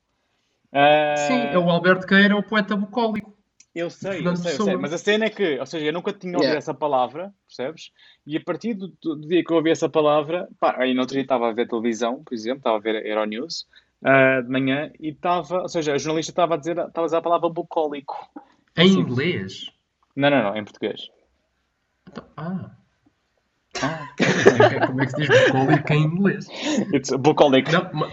[0.72, 3.33] Ah, Sim, é o Alberto Queira, o poeta bucólico.
[3.74, 6.12] Eu sei, eu sei, eu sei, mas a cena é que, ou seja, eu nunca
[6.12, 6.58] tinha ouvido Yeah.
[6.58, 7.90] essa palavra, percebes?
[8.24, 11.14] E a partir do, do dia que eu ouvi essa palavra, pá, aí no outro
[11.14, 13.66] dia estava a ver televisão, por exemplo, estava a ver Euronews
[14.04, 17.18] ah, de manhã e estava, ou seja, a jornalista estava a dizer, estava a usar
[17.18, 18.30] a palavra bucólico.
[18.76, 19.00] Em Sim.
[19.00, 19.70] inglês?
[20.14, 21.10] Não, não, não, em português.
[22.08, 22.70] Então, ah.
[23.82, 24.08] Ah.
[24.86, 26.48] Como é que se diz bucólico em inglês?
[26.92, 27.72] It's bucólico.
[27.72, 28.10] Não, ma-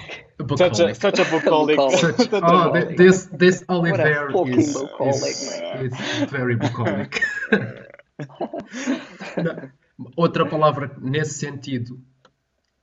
[0.57, 1.25] Such a, such a.
[1.25, 1.91] Bucólico.
[1.91, 7.21] Such, a oh, th- this this a is, bucolic, is it's very bucolic.
[9.37, 9.71] Não,
[10.15, 12.01] Outra palavra nesse sentido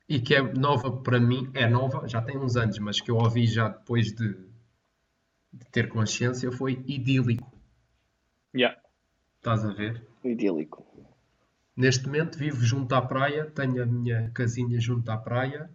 [0.08, 3.16] e que é nova para mim, é nova, já tem uns anos, mas que eu
[3.16, 4.34] ouvi já depois de,
[5.52, 7.52] de ter consciência foi idílico.
[8.54, 8.80] Yeah.
[9.36, 10.06] Estás a ver?
[10.24, 10.86] Idílico.
[11.78, 15.70] Neste momento vivo junto à praia, tenho a minha casinha junto à praia.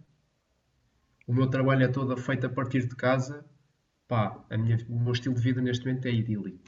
[1.25, 3.45] O meu trabalho é todo feito a partir de casa.
[4.05, 6.59] Pá, a minha, o meu estilo de vida neste momento é idílico.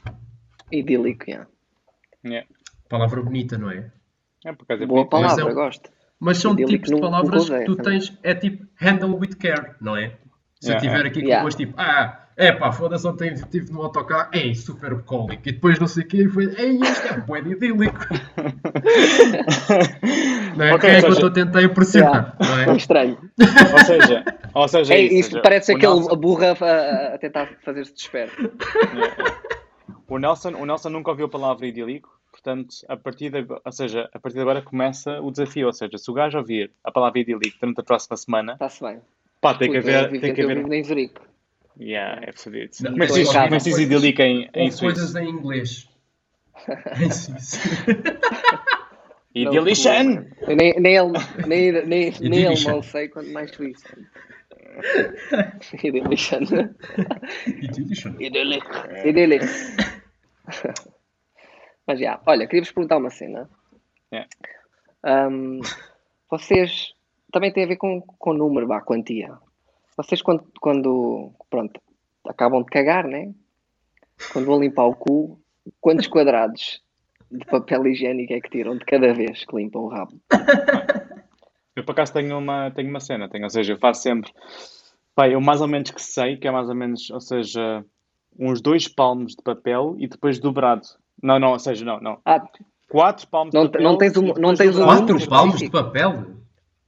[0.72, 1.46] Idílico, yeah.
[2.24, 2.48] Yeah.
[2.88, 3.92] Palavra bonita, não é?
[4.42, 5.10] É, por acaso é Boa bonito.
[5.10, 5.90] palavra, Mas é um- gosto.
[6.18, 7.98] Mas são Idílico tipos de palavras que tu também.
[8.00, 10.16] tens, é tipo handle with care, não é?
[10.58, 11.08] Se eu Yeah, tiver yeah.
[11.10, 11.42] aqui Yeah.
[11.42, 15.48] com depois tipo, ah, é pá, foda-se, ontem estive no autocarro, ei, super bucólico.
[15.48, 17.98] E depois não sei o quê, e foi, ei, isto é bué de idílico.
[20.56, 20.74] não é?
[20.74, 22.76] Ok, Quem é que eu estou a tentar impressionar, não Foi é?
[22.76, 23.18] estranho.
[23.72, 27.48] Ou seja, ou seja, É, isso, seja, parece aquele Nelson- a burra a, a tentar
[27.64, 28.52] fazer-se desperto.
[30.08, 33.72] O Nelson, o Nelson nunca ouviu a palavra idílico, portanto, a partir de, agora- ou
[33.72, 36.92] seja, a partir de agora começa o desafio, ou seja, se o gajo ouvir a
[36.92, 38.98] palavra idílico durante a próxima semana, Está-se bem.
[39.40, 41.20] pá, tem que Puta, eu haver, tem que haver, vivo em Zurique.
[41.80, 42.70] Yeah, é fodido.
[42.76, 43.28] Tô diz,
[43.62, 45.88] se diz idílico em, em coisas em inglês.
[47.00, 47.60] Em suíço.
[49.36, 51.12] Eu nem, nem, ele,
[51.46, 52.70] nem, nem, nem Idilition.
[52.70, 53.84] alemão sei, quanto mais suíço.
[55.84, 56.40] Idilition.
[58.18, 58.72] Idílico.
[59.04, 59.44] Idílico.
[61.86, 63.50] Mas já, olha, queria-vos perguntar uma cena.
[64.10, 64.24] É.
[65.02, 65.60] Ahm,
[66.30, 66.94] vocês
[67.30, 69.36] também tem a ver com, com número, vá, quantia.
[69.96, 71.80] Vocês quando, quando pronto,
[72.26, 73.32] acabam de cagar, né?
[74.32, 75.40] Quando vão limpar o cu,
[75.80, 76.82] quantos quadrados
[77.30, 80.20] de papel higiênico é que tiram de cada vez que limpam o rabo?
[81.74, 84.30] Eu por acaso tenho uma, tenho uma cena, tenho, ou seja, eu faço sempre,
[85.14, 87.84] pá, eu mais ou menos que sei que é mais ou menos, ou seja,
[88.38, 90.86] uns dois palmos de papel e depois dobrado.
[91.22, 92.18] Não, não, ou seja, não, não.
[92.24, 92.42] Ah,
[92.88, 93.84] Quatro palmos Não de papel.
[93.84, 95.00] não tens um- não tens um dobrado.
[95.00, 96.36] número Quatro palmos de papel?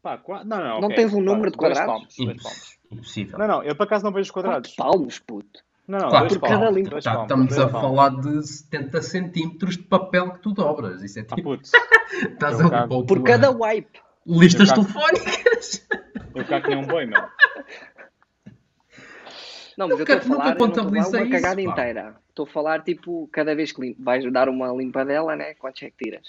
[0.00, 1.92] Pá, qua- Não, não, Não ok, tens um pá, número de dois quadrados?
[1.92, 2.77] palmos, dois palmos.
[2.90, 3.38] Impossível.
[3.38, 4.74] Não, não, eu por acaso não vejo os quatro quadrados.
[4.74, 5.60] palmos, puto.
[5.86, 6.76] Não, não, Quatro dois cada palmos.
[6.76, 6.90] limpa.
[6.90, 7.96] dois Tá- palmos, estamos dois a palmos.
[7.96, 11.02] falar de 70 centímetros de papel que tu dobras.
[11.02, 11.42] Isso é Ah, tipo.
[11.56, 11.72] putz,
[12.32, 12.82] Estás a cago.
[12.82, 14.00] limpar o Por cada wipe.
[14.26, 15.88] Listas Eu telefónicas.
[16.34, 17.20] eu cá que nem um boi, meu.
[19.76, 21.70] Não, mas eu estou a falar, nunca eu não a falar contabilizei uma cagada isso,
[21.70, 21.80] pá.
[21.80, 22.16] inteira.
[22.28, 25.54] Estou a falar, tipo, cada vez que lim- vais dar uma limpadela, né?
[25.54, 26.26] Quantos é que tiras?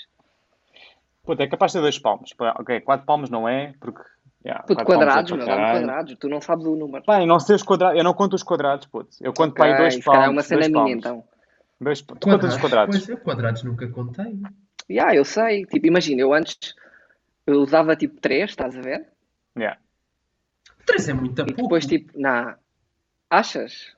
[1.23, 2.33] Puta, é capaz de ser dois palmos.
[2.59, 4.01] Ok, quatro palmos não é, porque...
[4.45, 6.15] Yeah, Puto, palmos quadrados, meu, dá-me quadrados.
[6.17, 7.03] Tu não sabes o número.
[7.07, 9.09] Eu não sei os quadrados, eu não conto os quadrados, puto.
[9.19, 10.31] Eu conto para aí dois calhar é palmos.
[10.37, 10.97] uma cena dois minha, palmos.
[11.05, 11.23] então.
[11.81, 12.97] Dois, tu contas os quadrados.
[12.97, 14.39] Pois eu, quadrados nunca contei.
[14.89, 15.65] Já, eu sei.
[15.65, 16.73] Tipo, imagina, eu antes
[17.45, 19.07] eu usava tipo 3, estás a ver?
[19.57, 19.77] Yeah.
[20.85, 21.61] Três é muito E pouco.
[21.63, 22.57] depois tipo, na
[23.29, 23.93] achas?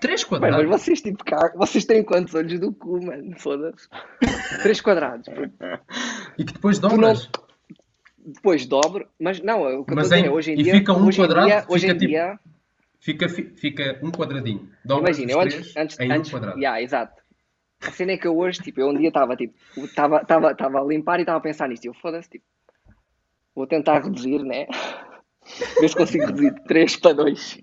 [0.00, 0.66] Três Bem, quadrados.
[0.68, 3.36] mas vocês tipo, cá, vocês têm quantos olhos do cu, mano?
[3.38, 3.88] Foda-se.
[4.62, 5.26] 3 quadrados.
[6.38, 7.28] E que depois Tu não- dobras.
[8.24, 10.72] Depois dobro, mas não, o que eu Mas dizer em- é hoje em e dia.
[10.74, 12.40] fica um hoje quadrado, dia, hoje fica em tipo- dia
[13.02, 14.68] Fica, fi- fica um quadradinho.
[14.84, 16.58] Dobras Imagina, eu antes, antes, em antes, um quadrado.
[16.58, 17.22] yeah, exato.
[17.80, 20.80] A cena é que eu hoje, tipo, eu um dia estava tipo, estava tava, tava
[20.80, 21.84] a limpar e estava a pensar nisto.
[21.86, 22.44] E eu foda-se, tipo,
[23.54, 24.66] vou tentar reduzir, né?
[25.80, 27.58] Ver se consigo reduzir de 3 para 2.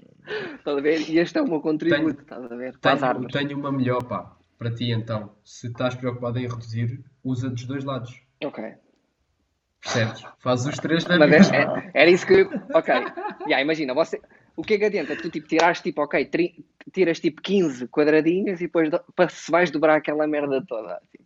[0.57, 1.07] Estás a ver?
[1.07, 2.75] E este é o meu contributo, estás a ver?
[2.79, 5.31] Tenho, tenho uma melhor, pá, para ti então.
[5.43, 8.19] Se estás preocupado em reduzir, usa dos dois lados.
[8.43, 8.73] Ok.
[9.81, 10.23] Percebes?
[10.39, 11.55] Faz os três na Mas mesma.
[11.55, 12.41] é- é- era isso que.
[12.73, 12.93] Ok.
[13.45, 14.21] Yeah, imagina, você.
[14.55, 15.15] O que é que adianta?
[15.15, 19.69] Tu tipo, tirares tipo, ok, tri- tiras tipo 15 quadradinhos e depois do- se vais
[19.69, 20.99] dobrar aquela merda toda.
[21.11, 21.23] Tipo.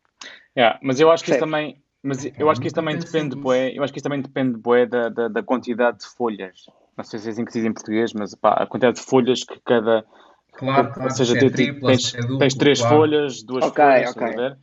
[0.55, 3.71] Yeah, mas eu acho que isso também, mas eu acho que isso também depende, bué,
[3.73, 6.65] eu acho que isso também depende, bué, da, da, da quantidade de folhas.
[6.97, 9.03] Não sei se é assim que se diz em português, mas pá, a quantidade de
[9.05, 10.03] folhas que cada,
[10.51, 11.03] Claro, claro.
[11.03, 12.95] ou seja, se é tu- tu tripla, tens, se é duplo, tens três claro.
[12.97, 14.55] folhas, duas Ok, folhas, ok.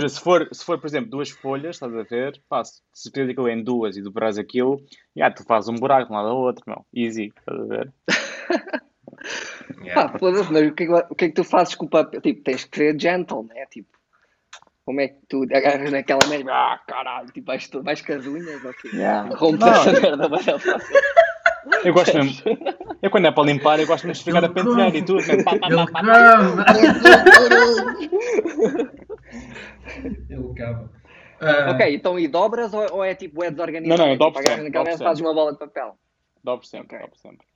[0.00, 2.40] Seja, se for, se for, por exemplo, duas folhas, estás a ver?
[2.48, 4.80] Pá, se se tiveres aquilo em duas e dobras aquilo,
[5.16, 6.84] yeah, tu fazes um buraco de um lado ao outro, meu.
[6.94, 7.92] Easy, estás a ver?
[9.82, 10.08] Yeah.
[10.12, 11.88] Pá, foda-se, mas o que, é que, o que é que tu fazes com o
[11.88, 12.20] papel?
[12.20, 13.66] Tipo, tens que ser gentle, né?
[13.70, 13.88] Tipo,
[14.84, 16.52] como é que tu agarras naquela merda?
[16.52, 18.90] Ah, caralho, tipo, vais, tu- vais com as unhas, ok?
[18.92, 19.34] Yeah.
[19.34, 19.72] Rompes Não.
[19.72, 20.96] essa merda, mas é fácil.
[21.84, 22.42] Eu gosto mesmo,
[23.02, 25.42] eu quando é para limpar, eu gosto mesmo de ficar a pentear e tudo, né?
[25.42, 26.64] pá, pá, Ele pá, cava.
[30.30, 30.90] Ele cava.
[31.70, 33.98] Ok, então e dobras ou, ou é tipo, é desorganizado?
[33.98, 35.22] Não, não, eu dobro tipo, sempre, naquela fazes sempre.
[35.22, 35.98] uma bola de papel.
[36.42, 36.98] Dobro sempre, Ok.
[37.00, 37.46] dobro sempre.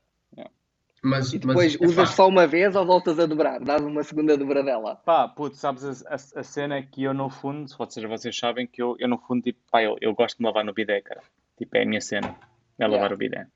[1.01, 3.61] Mas, E depois mas, usas epá, só uma vez ou voltas a dobrar?
[3.61, 4.97] Dás uma segunda dobradela.
[4.97, 8.37] Pá, puto, sabes, a, a, a cena é que eu no fundo, ou seja, vocês
[8.37, 10.75] sabem que eu, eu no fundo, tipo, pá, eu, eu gosto de me lavar no
[10.75, 11.21] bidé, cara.
[11.57, 12.35] Tipo, é a minha cena,
[12.79, 13.15] é lavar Yeah.
[13.15, 13.47] o bidé.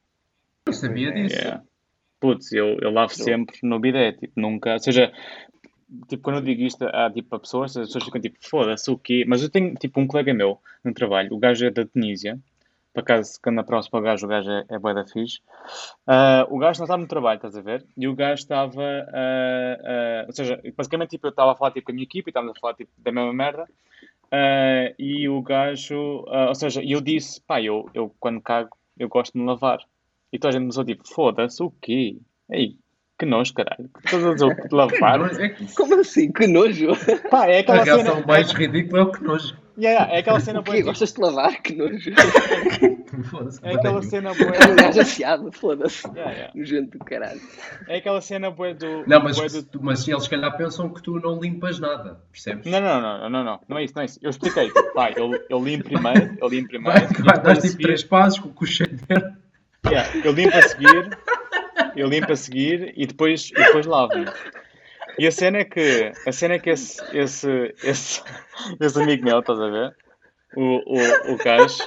[0.66, 1.34] Eu sabia disso.
[1.34, 1.62] Yeah.
[2.20, 3.24] Putz, eu, eu lavo True.
[3.24, 5.12] sempre no bidé, tipo, nunca, ou seja,
[6.08, 8.96] tipo, quando eu digo isto a, tipo, a pessoas, as pessoas ficam tipo, foda-se, o
[8.96, 9.24] quê?
[9.26, 12.38] Mas eu tenho, tipo, um colega meu no trabalho, o gajo é da Tunísia,
[12.94, 15.40] por acaso, quando na próxima o gajo, o gajo é, é bué da fixe,
[16.06, 17.84] Ah, o gajo não estava no trabalho, estás a ver?
[17.96, 21.86] E o gajo estava, ah, ah, ou seja, basicamente, tipo, eu estava a falar, tipo,
[21.86, 23.68] com a minha equipe e estávamos a falar, tipo, da mesma merda,
[24.96, 29.40] e o gajo, ou seja, eu disse, pá, eu, eu quando cago, eu gosto de
[29.40, 29.80] me lavar.
[30.32, 32.16] E toda a gente começou, tipo, foda-se, o quê?
[32.50, 32.76] Ei,
[33.18, 33.90] que nojo, caralho.
[34.04, 35.18] Estás a dizer o que lavar?
[35.18, 36.32] Não, é que isso- Como assim?
[36.32, 36.88] Que nojo!
[37.30, 39.54] Pá, é A aquela reação cena, mais ridícula é o que nojo.
[39.78, 41.62] yeah, yeah, é aquela cena boa, tipo, Gostas de lavar?
[41.62, 42.10] Que nojo!
[43.62, 46.06] É aquela cena Um boa, gajo afiado, foda-se.
[46.08, 46.52] yeah, yeah.
[46.54, 47.40] Nojento do caralho.
[47.88, 51.02] é aquela cena boa do, Não, mas, do tu- mas eles se calhar pensam que
[51.02, 52.66] tu não limpas nada, percebes?
[52.72, 54.18] Não, não, não, não, não, não, não é isso, não é isso.
[54.22, 57.62] Eu expliquei, tipo, pá, eu, eu limpo primeiro, eu limpo primeiro, Vai, vai, dás a
[57.68, 58.96] tipo três passos com o cocheiro.
[59.86, 61.18] Yeah, eu limpo a seguir,
[61.96, 64.26] eu limpo a seguir e depois, e depois lavo-me.
[65.18, 68.22] E a cena é que, a cena é que esse, esse, esse,
[68.80, 69.96] esse amigo meu, estás a ver?
[70.56, 71.82] O, o, o gajo,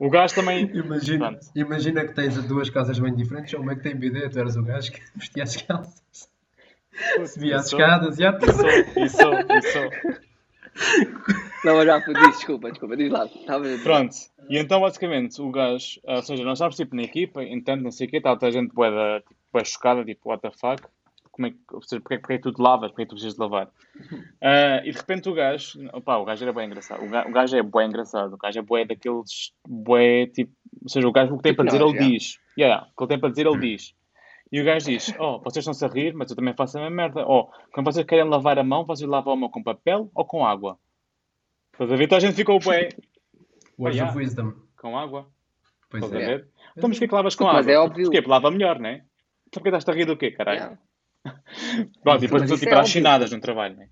[0.00, 1.46] o gajo também, Imagina, Pronto.
[1.54, 4.56] imagina que tens duas casas bem diferentes, ou uma é que tem bidê, tu eras
[4.56, 6.28] o gajo que vestia as calças.
[7.26, 9.22] Subia as escadas e já isso, isso,
[9.58, 10.27] isso.
[11.64, 13.28] Não, mas já, diz, desculpa, desculpa, diz lá.
[13.82, 14.14] Pronto,
[14.48, 18.06] e então basicamente o gajo, ou seja, nós estávamos tipo na equipa, entanto, não sei
[18.06, 20.82] o quê, estava toda a gente bué, da- tipo, bué chocada, tipo, what the fuck,
[21.30, 23.02] como é que, ou seja, porque, é que- porque é que tu te lavas, porque
[23.02, 23.68] é que tu precisas de lavar?
[24.40, 27.32] Ah, e de repente o gajo, opá, o gajo era bem engraçado, o gajo, o
[27.32, 31.34] gajo é bué engraçado, o gajo é bué daqueles, bué, tipo, ou seja, o gajo
[31.34, 33.46] o que tem Tipo para dizer ele diz, yeah, o que ele tem para dizer
[33.46, 33.94] ele diz.
[34.50, 36.96] E o gajo diz, oh, vocês estão-se a rir, mas eu também faço a mesma
[36.96, 37.24] merda.
[37.26, 40.44] Oh, quando vocês querem lavar a mão, vocês lavam a mão com papel ou com
[40.44, 40.78] água?
[41.72, 42.04] Estás a ver?
[42.04, 42.88] Então a gente ficou bué,
[43.78, 44.10] Words yeah.
[44.10, 44.54] of Wisdom.
[44.76, 45.28] com água.
[45.90, 46.28] Pois Estás a é.
[46.36, 46.48] ver?
[46.76, 47.72] Então, mas porquê que lavas com Mas água?
[47.72, 48.04] é Porque- óbvio.
[48.10, 48.28] Porquê?
[48.28, 48.94] Lava melhor, não é?
[49.46, 50.58] Então porquê estás a rir do quê, caralho?
[50.58, 50.78] Yeah,
[52.02, 53.88] Pronto, e depois Mas tu isso tipo é às chinadas no trabalho, não é?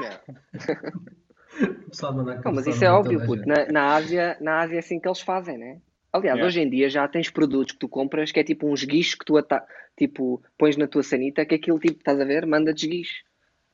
[0.00, 0.20] yeah.
[2.44, 3.48] Não, mas isso é óbvio, toda a puto.
[3.48, 5.80] Na, na, Ásia, na Ásia é assim que eles fazem, né?
[6.12, 6.46] Aliás, Yeah.
[6.46, 9.24] hoje em dia já tens produtos que tu compras que é tipo um esguicho que
[9.24, 9.64] tu ata
[9.96, 13.24] tipo, pões na tua sanita, que aquilo tipo, estás a ver, manda de esguicho.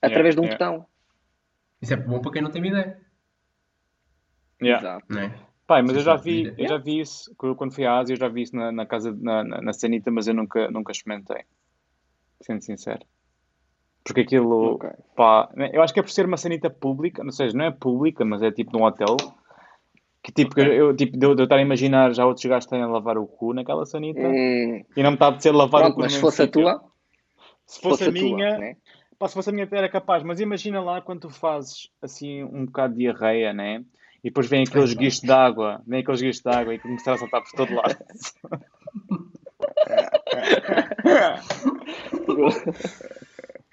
[0.03, 0.67] Através de um yeah.
[0.67, 0.87] botão.
[1.81, 2.99] Isso é bom para quem não tem ideia,
[4.63, 4.81] Yeah.
[4.81, 5.19] Exato.
[5.19, 5.35] é?
[5.67, 8.29] Pai, mas eu já vi, eu já vi isso, quando fui à Ásia, eu já
[8.29, 11.43] vi isso na, na casa, na, na, na sanita, mas eu nunca, nunca experimentei.
[12.43, 13.01] Sendo sincero.
[14.03, 14.91] Porque aquilo, Ok.
[15.17, 18.25] pá, eu acho que é por ser uma sanita pública, não sei, não é pública,
[18.25, 19.17] mas é tipo num hotel,
[20.25, 22.65] que tipo, eu, eu, tipo, de eu de eu estar a imaginar já outros gajos
[22.65, 25.83] estarem a lavar o cu naquela sanita, Hum, e não me está a apetecer lavar
[25.83, 26.83] o pronto, cu no mas se fosse a tua,
[27.67, 28.77] Se se fosse a tua, minha, né?
[29.19, 32.65] Pá, se fosse a minha era capaz, mas imagina lá quando tu fazes assim um
[32.65, 33.85] bocado de diarreia, né?
[34.25, 35.01] E depois vem aqueles Epá.
[35.01, 37.97] guichos de água, vem aqueles guichos de água e começar a saltar por todo lado.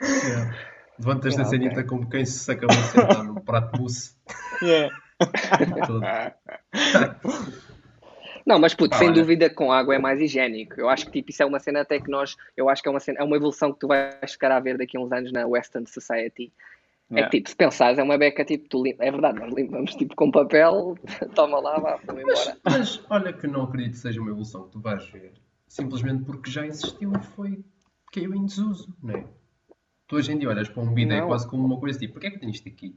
[0.02, 0.52] Yeah.
[1.00, 4.16] Levantas da Ah, sanita como quem se acabou de sentar num prato de mousse.
[4.62, 4.96] Yeah.
[8.46, 10.80] Não, mas puto, Pá, sem dúvida com água é mais higiênico.
[10.80, 12.92] Eu acho que tipo, isso é uma cena até que nós, eu acho que é
[12.92, 15.32] uma cena, é uma evolução que tu vais ficar a ver daqui a uns anos
[15.32, 16.52] na Western Society.
[17.12, 17.30] É Yeah.
[17.30, 18.96] que tipo, se pensares, é uma beca tipo, tu lim...
[18.98, 20.98] é verdade, nós limpamos tipo com papel,
[21.36, 22.58] toma lá, vá, vamos Mas, embora.
[22.64, 25.34] mas olha que não acredito que seja uma evolução que tu vais ver.
[25.68, 27.66] Simplesmente porque já existiu e foi.
[28.14, 29.26] caiu em desuso, não é?
[30.08, 32.32] Tu hoje em dia olhas para um bidé quase como uma coisa tipo, porquê é
[32.32, 32.96] que tenho isto aqui?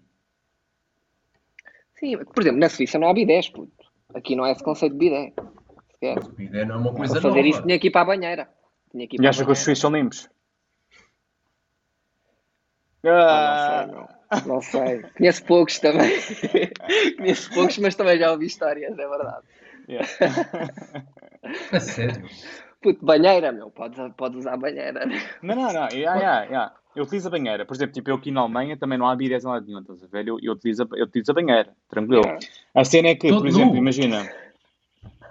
[2.05, 3.73] Sim, por exemplo, na Suíça não há bidés, puto.
[4.15, 5.33] Aqui não há esse conceito de bidé.
[6.37, 7.49] Bidé não é uma coisa Para fazer nova.
[7.49, 8.49] isso tinha que ir para a banheira.
[8.91, 10.29] Tinha que ir E para achas a que os suíços são limpos?
[13.07, 14.47] Ah, não sei, meu.
[14.47, 15.03] Não sei.
[15.17, 16.11] Conheço poucos também.
[17.17, 19.47] Conheço poucos, mas também já ouvi histórias, é verdade.
[19.89, 20.09] yeah.
[21.73, 22.27] A sério?
[22.83, 23.71] Puto, banheira, meu.
[23.71, 25.07] Podes, podes usar banheira.
[25.43, 25.89] Não, não, não.
[25.89, 26.75] Yeah, yeah, yeah.
[26.97, 27.65] Eu utilizo a banheira.
[27.65, 30.03] Por exemplo, tipo, eu aqui na Alemanha também não há bidés em lado nenhum, estás
[30.03, 30.29] a ver?
[30.29, 32.23] Eu, eu, utilizo, a- eu utilizo a banheira, tranquilo.
[32.23, 32.47] Yeah.
[32.75, 33.79] A cena é que, Todo por exemplo, nu?
[33.79, 34.29] imagina.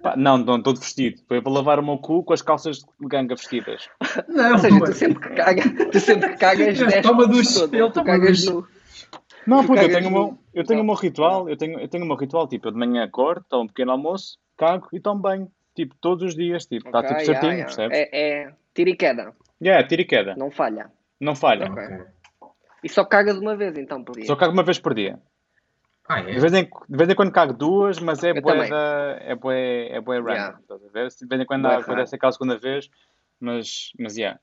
[0.02, 1.22] Pá, não, não, todo vestido.
[1.28, 3.88] Foi para lavar o meu cu com as calças de ganga vestidas.
[4.28, 7.60] Não, Ou seja, tu mas- sempre que cagas, tu sempre que cagas, Ele toma duche,
[7.64, 8.68] ele tu toma cagas duche.
[9.48, 10.40] Não, Tu puta, eu tenho, o meu, nu.
[10.54, 12.78] eu tenho o meu ritual, eu tenho, eu tenho o meu ritual, tipo, eu de
[12.78, 15.50] manhã acordo, tomo um pequeno almoço, cago e tomo banho.
[15.76, 17.66] Tipo, todos os dias, tipo, está tipo yeah, certinho, yeah.
[17.66, 17.98] percebes?
[17.98, 18.10] É,
[18.44, 20.36] é tira e queda, Yeah, tira e queda.
[20.38, 20.90] não falha.
[21.24, 21.72] Não falha.
[21.72, 21.84] Ok.
[21.84, 22.06] Ok.
[22.84, 24.26] E só caga de uma vez então por dia.
[24.26, 25.20] Só cago uma vez por dia.
[26.08, 26.40] Ah, De é?
[26.40, 30.18] vez em, de vez em quando cago duas, mas é da, é bué, é bué
[30.18, 30.60] random, Yeah.
[30.60, 31.08] estás a ver?
[31.10, 31.82] De vez em quando raro.
[31.82, 32.90] acontece aquela segunda vez,
[33.40, 34.38] mas, mas yeah.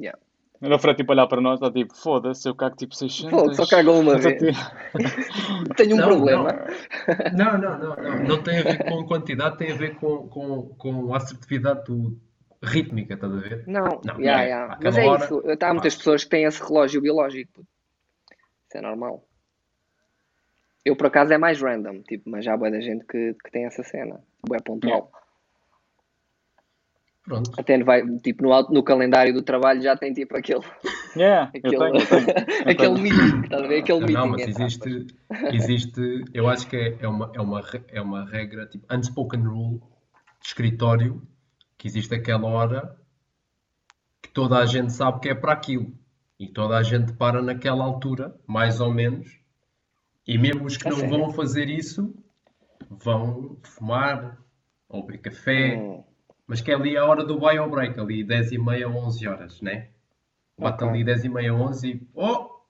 [0.00, 0.18] Yeah.
[0.60, 3.30] Ele foi tipo olhar para nós, está tipo, foda-se, eu cago tipo 600.
[3.30, 4.38] Fogo, só caga uma vez.
[4.38, 4.52] te-
[5.76, 6.48] Tenho um Não, problema.
[7.36, 8.22] Não, não, não, não.
[8.22, 12.16] Não tem a ver com quantidade, tem a ver com, com, com a assertividade do,
[12.62, 13.64] rítmica, estás a ver?
[13.66, 14.46] Não, Não, yeah, é.
[14.46, 14.78] yeah.
[14.82, 15.42] Mas é hora- isso.
[15.60, 17.60] Há muitas pessoas que têm esse relógio biológico.
[18.68, 19.24] Isso é normal.
[20.84, 23.50] Eu, por acaso, é mais random, tipo, mas já há boa da gente que, que
[23.50, 24.20] tem essa cena.
[24.46, 25.10] Boa pontual.
[27.24, 27.52] Pronto.
[27.56, 30.60] Até no, vai, tipo, no, alto- no calendário do trabalho já tem tipo aquele,
[31.14, 32.26] Yeah, eu aquele, tenho, eu tenho.
[32.28, 32.34] eu
[32.72, 32.98] aquele tenho.
[32.98, 33.78] meeting, estás a ver?
[33.80, 34.20] Aquele Não, meeting.
[34.20, 35.06] não, mas existe,
[35.52, 39.78] existe, eu acho que é, é uma, é, uma, é uma regra, tipo, unspoken rule
[40.40, 41.22] de escritório,
[41.82, 42.96] que existe aquela hora
[44.22, 45.92] que toda a gente sabe que é para aquilo.
[46.38, 49.36] E toda a gente para naquela altura, mais ou menos,
[50.24, 51.18] e mesmo os que A não sério?
[51.18, 52.14] vão fazer isso,
[52.88, 54.38] vão fumar,
[54.88, 56.04] ou beber café, Hum,
[56.46, 59.60] mas que é ali a hora do bio break, ali 10 e meia, 11 horas,
[59.60, 59.88] né?
[60.56, 60.88] Bate Ok.
[60.88, 62.08] ali 10 e meia, 11 e...
[62.14, 62.60] Oh!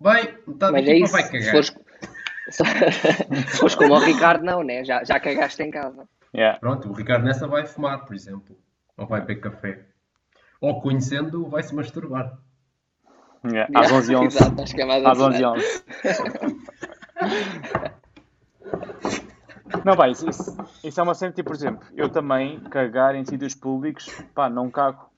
[0.00, 1.12] Bem, metade da mas é isso.
[1.12, 1.50] vai Se cagar.
[1.50, 1.74] fores,
[3.50, 4.82] se fores como o Ricardo, não, né?
[4.82, 6.08] Já, já cagaste em casa.
[6.34, 6.58] Yeah.
[6.58, 8.56] Pronto, o Ricardo nessa vai fumar, por exemplo.
[8.96, 9.86] Ou vai beber café.
[10.60, 12.38] Ou conhecendo, vai se masturbar.
[13.44, 13.68] Yeah.
[13.78, 15.44] Às 11 h 11 Exato, acho que é mais Às 11 acertado.
[15.44, 15.84] h 11
[19.84, 23.24] Não, pá, isso, isso, isso é uma cena, tipo, por exemplo, eu também cagar em
[23.24, 25.08] sítios públicos, pá, não cago.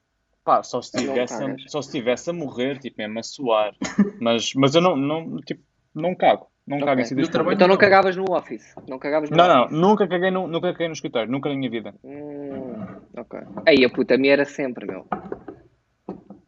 [0.44, 3.74] Pá, só se Não tivesse, a, só se tivesse a morrer, tipo, mesmo a suar.
[4.20, 5.62] Mas, mas eu não, não, tipo,
[5.94, 6.46] não cago.
[6.66, 7.02] Não cago Ok.
[7.02, 7.54] em sítios públicos.
[7.54, 8.74] Então não cagavas no office?
[8.88, 9.78] Não cagavas no Não, não, office?
[9.78, 11.94] nunca caguei no, nunca caguei no escritório, nunca na minha vida.
[12.04, 12.74] Hum,
[13.16, 13.40] ok.
[13.66, 15.06] Aí a puta, a minha era sempre, meu.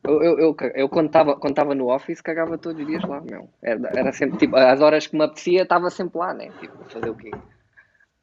[0.05, 3.20] Eu, eu, eu, eu quando estava quando tava no office cagava todos os dias lá,
[3.20, 3.48] meu.
[3.62, 6.51] Era, era sempre, tipo, às horas que me apetecia, estava sempre lá, né?
[6.61, 7.31] Tipo, fazer o quê?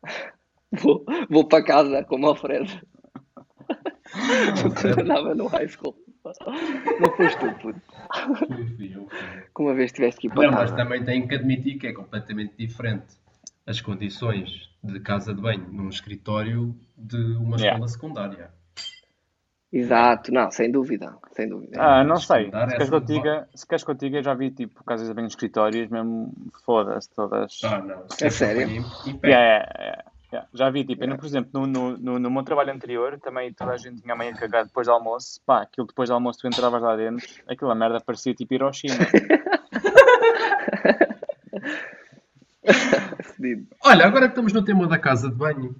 [0.71, 2.69] Vou, vou para casa, como o Alfredo.
[4.79, 5.95] Tu andava no high school.
[6.99, 7.81] Não foste tu, puto.
[9.55, 11.93] Que uma vez tiveste que ir para Não, mas também tenho que admitir que é
[11.93, 13.17] completamente diferente
[13.65, 17.71] as condições de casa de banho num escritório de uma Yeah.
[17.71, 18.59] escola secundária.
[19.71, 21.79] Exato, não, sem dúvida, sem dúvida.
[21.79, 22.45] Ah, não sei.
[22.45, 25.33] Se queres, eu diga, se queres que eu já vi, tipo, casas de banho de
[25.33, 26.33] escritórios, mesmo,
[26.65, 27.59] foda-se, todas.
[27.63, 28.03] Ah, não.
[28.19, 28.83] É sério?
[29.05, 30.03] Em pé.
[30.31, 30.49] Yeah, yeah, yeah, yeah.
[30.53, 33.71] Já vi, tipo, ainda, por exemplo, no, no, no, no meu trabalho anterior, também toda
[33.71, 35.41] a gente tinha a mãe a cagar depois do almoço.
[35.45, 38.95] Pá, aquilo depois do almoço tu entravas lá dentro, aquela merda parecia tipo Hiroshima.
[43.83, 45.75] Olha, agora que estamos no tema da casa de banho,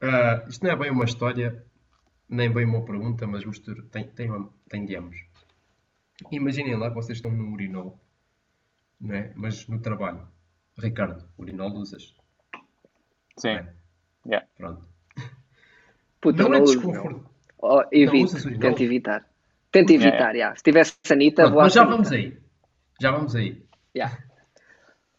[0.00, 1.64] ah, isto não é bem uma história,
[2.28, 5.16] nem bem uma pergunta, mas mistura, tem, tem, uma- tem de ambos.
[6.30, 7.98] Imaginem lá que vocês estão no urinol,
[9.00, 9.32] não é?
[9.34, 10.26] mas no trabalho.
[10.78, 12.14] Ricardo, urinol usas?
[13.38, 13.48] Sim.
[13.54, 13.74] não é?
[14.26, 14.46] Yeah.
[14.56, 14.82] Pronto.
[16.20, 17.16] Puta, Não é não uso, desconforto.
[17.18, 17.24] meu.
[17.58, 19.24] Oh, evite, tento evitar.
[19.70, 20.32] Tento evitar, Yeah.
[20.32, 20.56] yeah.
[20.56, 21.96] Se tivesse sanita, Pronto, vou mas já sanita.
[21.96, 22.38] vamos aí.
[23.00, 23.62] Já vamos aí.
[23.96, 24.18] Yeah.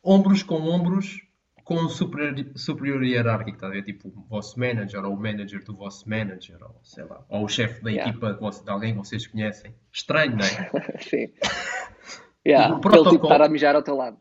[0.04, 1.22] Ombros com ombros
[1.64, 3.84] com um superior, superior hierárquico, ver?
[3.84, 7.48] Tipo o vosso manager ou o manager do vosso manager, ou sei lá, ou o
[7.50, 8.10] chefe da Yeah.
[8.10, 9.76] equipa de, de alguém que vocês conhecem.
[9.92, 10.72] Estranho, não é?
[11.04, 11.34] Sim.
[12.46, 12.74] Yeah.
[12.74, 14.18] O tipo protocolo- estar a mijar ao teu lado.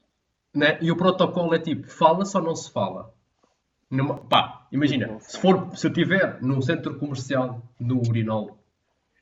[0.55, 0.79] Né?
[0.81, 3.15] E o protocolo é tipo, fala-se ou não se fala?
[3.91, 8.59] Numa- pá, imagina, se for, se eu estiver num centro comercial, no urinol,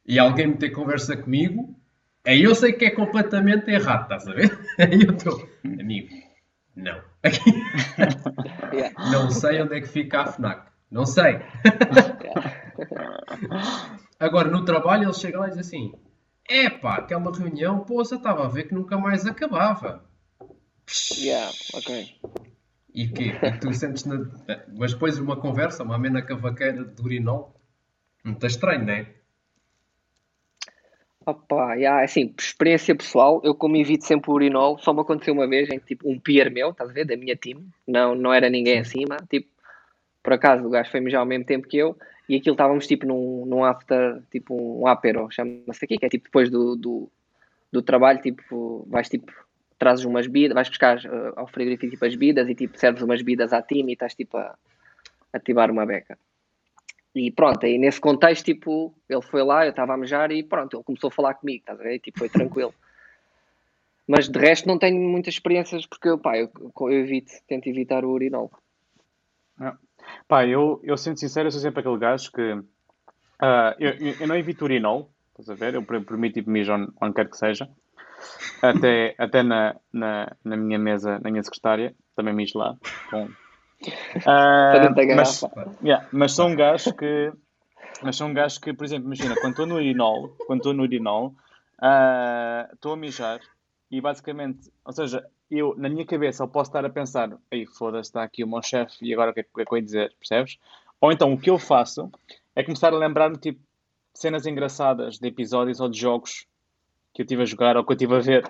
[0.07, 1.74] e alguém meter conversa comigo,
[2.27, 4.59] Aí eu sei que é completamente errado, estás a ver?
[4.81, 6.09] Aí eu estou, amigo,
[6.74, 6.98] não.
[7.22, 7.53] Aqui,
[9.12, 10.66] não sei onde é que fica a FNAC.
[10.90, 11.40] Não sei.
[14.18, 15.92] Agora, no trabalho, ele chega lá e diz assim:
[16.48, 20.05] Epá, aquela reunião, poça, estava a ver que nunca mais acabava.
[21.18, 22.16] Yeah, ok.
[22.94, 24.24] E que, e tu sentes na...
[24.78, 27.52] Mas depois uma conversa, uma amena cavaqueira de urinol,
[28.24, 29.07] muito estranho, não é?
[31.26, 35.33] Opa, yeah, assim, por experiência pessoal, eu como evito sempre o urinol, só me aconteceu
[35.33, 38.14] uma vez em que, tipo, um peer meu, estás a ver, da minha team, não,
[38.14, 39.48] não era ninguém acima, tipo,
[40.22, 41.96] por acaso o gajo foi mijar ao mesmo tempo que eu,
[42.28, 46.24] e aquilo estávamos, tipo, num, num after, tipo, um apero, chama-se aqui, que é, tipo,
[46.24, 47.11] depois do, do,
[47.72, 49.33] do trabalho, tipo, vais, tipo,
[49.78, 53.20] trazes umas bebidas, vais buscar eh, ao frigorífico, tipo, as bebidas, e, tipo, serves umas
[53.20, 54.56] bebidas à team e estás, tipo, a,
[55.32, 56.18] ativar uma beca.
[57.14, 60.76] E pronto, aí nesse contexto, tipo, ele foi lá, eu estava a mejar e pronto,
[60.76, 61.98] ele começou a falar comigo, estás a ver?
[62.00, 62.74] Tipo, foi tranquilo.
[64.06, 68.10] Mas de resto não tenho muitas experiências porque pá, eu, eu evito, tento evitar o
[68.10, 68.50] urinol.
[70.28, 72.62] Pá, eu, eu sendo sincero, eu sou sempre aquele gajo que
[73.38, 75.74] ah, eu, eu, não evito urinol, estás a ver?
[75.74, 75.84] Eu
[76.18, 77.68] mim tipo mijo onde quer que seja.
[78.62, 82.76] Até, até na, na, na minha mesa, na minha secretária, também mijo lá.
[84.72, 85.44] Dentro da mas,
[85.82, 87.32] yeah, mas sou um gajo que
[88.02, 91.34] mas sou um que, por exemplo, imagina, quando estou no urinol, quando estou no urinol,
[91.80, 93.40] ah, estou a mijar
[93.90, 98.08] e basicamente, ou seja, eu na minha cabeça eu posso estar a pensar, ei, foda-se,
[98.08, 99.72] está aqui o meu chefe e agora o que é que o que é que
[99.72, 100.58] eu ia dizer, percebes?
[101.00, 102.10] Ou então o que eu faço
[102.56, 103.60] é começar a lembrar-me tipo
[104.14, 106.46] cenas engraçadas de episódios ou de jogos
[107.14, 108.44] que eu estive a jogar ou que eu estive a ver.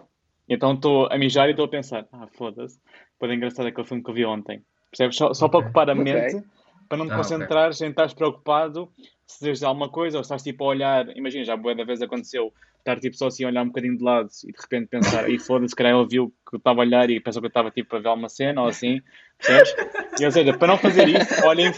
[0.49, 2.81] Então estou a mijar e estou a pensar, ah, foda-se,
[3.19, 4.63] pode engraçado aquele filme que eu vi ontem.
[4.91, 5.17] Percebes?
[5.17, 5.67] Só, só para Ok.
[5.67, 6.05] ocupar a Ok.
[6.05, 6.43] mente,
[6.89, 8.91] para não te Ah, concentrares em estar preocupado
[9.27, 11.17] se dizes alguma coisa ou estás tipo a olhar.
[11.17, 14.05] Imagina, já boa da vez aconteceu estar tipo só assim a olhar um bocadinho de
[14.05, 16.85] lado e de repente pensar, aí foda-se, se calhar ele viu que eu estava a
[16.85, 19.01] olhar e pensou que eu estava tipo a ver uma cena ou assim,
[19.39, 19.75] percebes?
[20.21, 21.73] E, ou seja, para não fazer isso, olha em,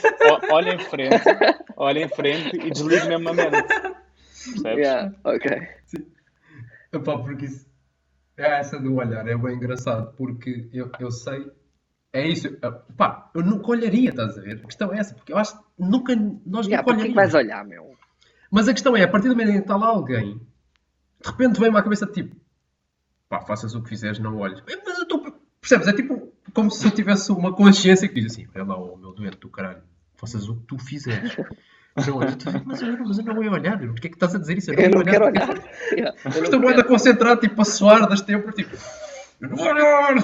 [0.51, 1.25] olha em frente,
[1.77, 3.62] olha em frente e desligue mesmo a mente.
[4.53, 4.87] Percebes?
[4.87, 5.68] Yeah, ok.
[6.96, 7.66] Epá, porque isso.
[8.37, 11.50] É essa do olhar, é bem engraçado, porque eu, eu sei.
[12.12, 12.48] É isso.
[12.96, 14.61] Pá, eu nunca olharia, estás a ver?
[14.62, 16.14] A questão é essa, porque eu acho que nunca.
[16.44, 17.35] Nós Yeah, nunca que é que vais olharíamos.
[17.35, 17.96] olhar, meu?
[18.50, 20.38] Mas a questão é, a partir do momento em que está lá alguém,
[21.22, 22.37] de repente vem-me à cabeça tipo,
[23.28, 24.62] pá, faças o que fizeres, não olhes.
[24.66, 25.22] Mas eu estou.
[25.61, 25.88] Percebes?
[25.88, 29.12] É tipo como se eu tivesse uma consciência que diz assim: olha lá, o meu
[29.12, 29.82] doente do caralho,
[30.14, 31.37] faças o que tu fizeres.
[32.06, 34.38] Não, olha, tu- mas, eu, mas eu não ia olhar, porquê é que estás a
[34.38, 34.70] dizer isso?
[34.72, 35.48] Eu não quero porque- olhar.
[35.92, 36.88] Yeah, eu não Estou muito quero.
[36.88, 38.76] concentrado, tipo, a suar das temporas, tipo,
[39.40, 40.14] eu não vou olhar!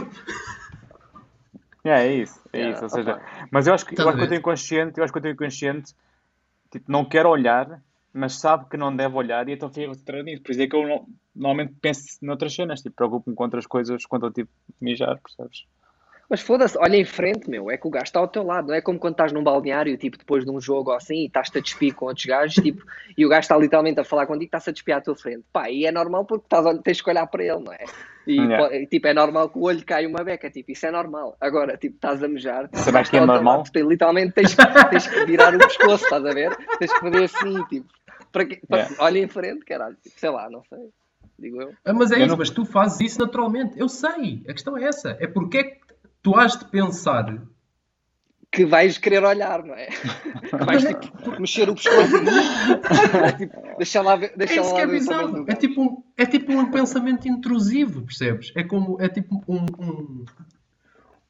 [1.84, 2.84] Yeah, é isso, é Yeah, isso.
[2.84, 3.22] Ou seja, opa.
[3.50, 5.36] mas eu acho que, eu acho que eu tenho consciente, eu acho que eu tenho
[5.36, 5.94] consciente,
[6.70, 7.82] tipo, não quero olhar,
[8.12, 10.42] mas sabe que não deve olhar e então fica concentrado nisso.
[10.42, 14.04] Por isso é que eu não- normalmente penso noutras cenas, tipo, preocupo-me com outras coisas
[14.06, 15.64] quando eu tipo mijar, percebes?
[16.32, 17.70] Mas foda-se, olha em frente, meu.
[17.70, 18.68] É que o gajo está ao teu lado.
[18.68, 21.26] Não é como quando estás num balneário, tipo, depois de um jogo ou assim, e
[21.26, 22.82] estás-te a despir com outros gajos, tipo,
[23.18, 25.44] e o gajo está literalmente a falar contigo, está-se a despir à tua frente.
[25.52, 27.84] Pá, e é normal porque estás, a- tens que olhar para ele, não é?
[28.26, 28.66] E, Yeah.
[28.68, 31.36] po- tipo, é normal que o olho caia uma beca, tipo, isso é normal.
[31.38, 33.58] Agora, tipo, estás a mejar, Será gajo que é normal?
[33.58, 36.56] lado, tu literalmente tens, que- tens que virar o pescoço, estás a ver?
[36.78, 37.86] Tens que fazer assim, tipo,
[38.32, 38.96] para que, para- Yeah.
[39.04, 39.96] olha em frente, caralho.
[40.02, 40.78] Tipo, sei lá, não sei.
[41.38, 41.72] Digo eu.
[41.84, 43.76] Ah, Mas é Eu isso, não- mas tu fazes isso naturalmente.
[43.76, 45.16] Eu sei, a questão é essa.
[45.18, 45.80] É porque é que
[46.22, 47.42] tu has de pensar.
[48.50, 49.88] que vais querer olhar, não é?
[50.52, 54.74] Que vais tipo, mexer o pescoço e tipo, deixa lá ver, É deixa isso lá
[54.76, 55.44] que é bizarro.
[55.48, 58.52] É tipo, um, é tipo um pensamento intrusivo, percebes?
[58.54, 60.24] É como, é tipo um, um,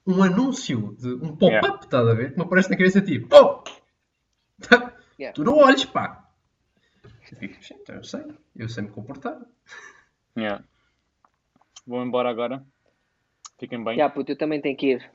[0.06, 1.78] um anúncio, de, um pop-up, Yeah.
[1.84, 2.32] estás a ver?
[2.32, 3.62] Que me aparece na cabeça tipo, oh!
[5.18, 5.34] Yeah.
[5.34, 6.28] Tu não olhes, pá!
[7.30, 8.24] Eu fico, "Gente, eu sei,
[8.56, 9.38] eu sei me comportar.
[10.36, 10.64] Yeah.
[11.86, 12.64] Vou embora agora.
[13.62, 13.96] Fiquem bem.
[13.96, 15.10] Já, puto, eu também tenho que ir.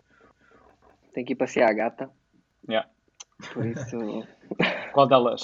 [1.13, 2.09] Tenho que ir passear a gata.
[2.69, 2.87] Yeah.
[3.53, 3.97] Por isso,
[4.93, 5.43] Qual delas?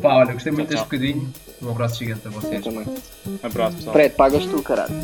[0.00, 1.30] Pá, olha, gostei muito deste bocadinho.
[1.60, 2.64] Um abraço gigante a eu vocês.
[2.64, 2.86] também.
[3.26, 3.92] Um abraço, pessoal.
[3.92, 4.94] Fred, pagas tu, caralho.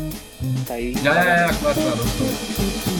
[0.61, 0.93] Está aí.
[0.93, 2.94] Já, já, já, claro, claro.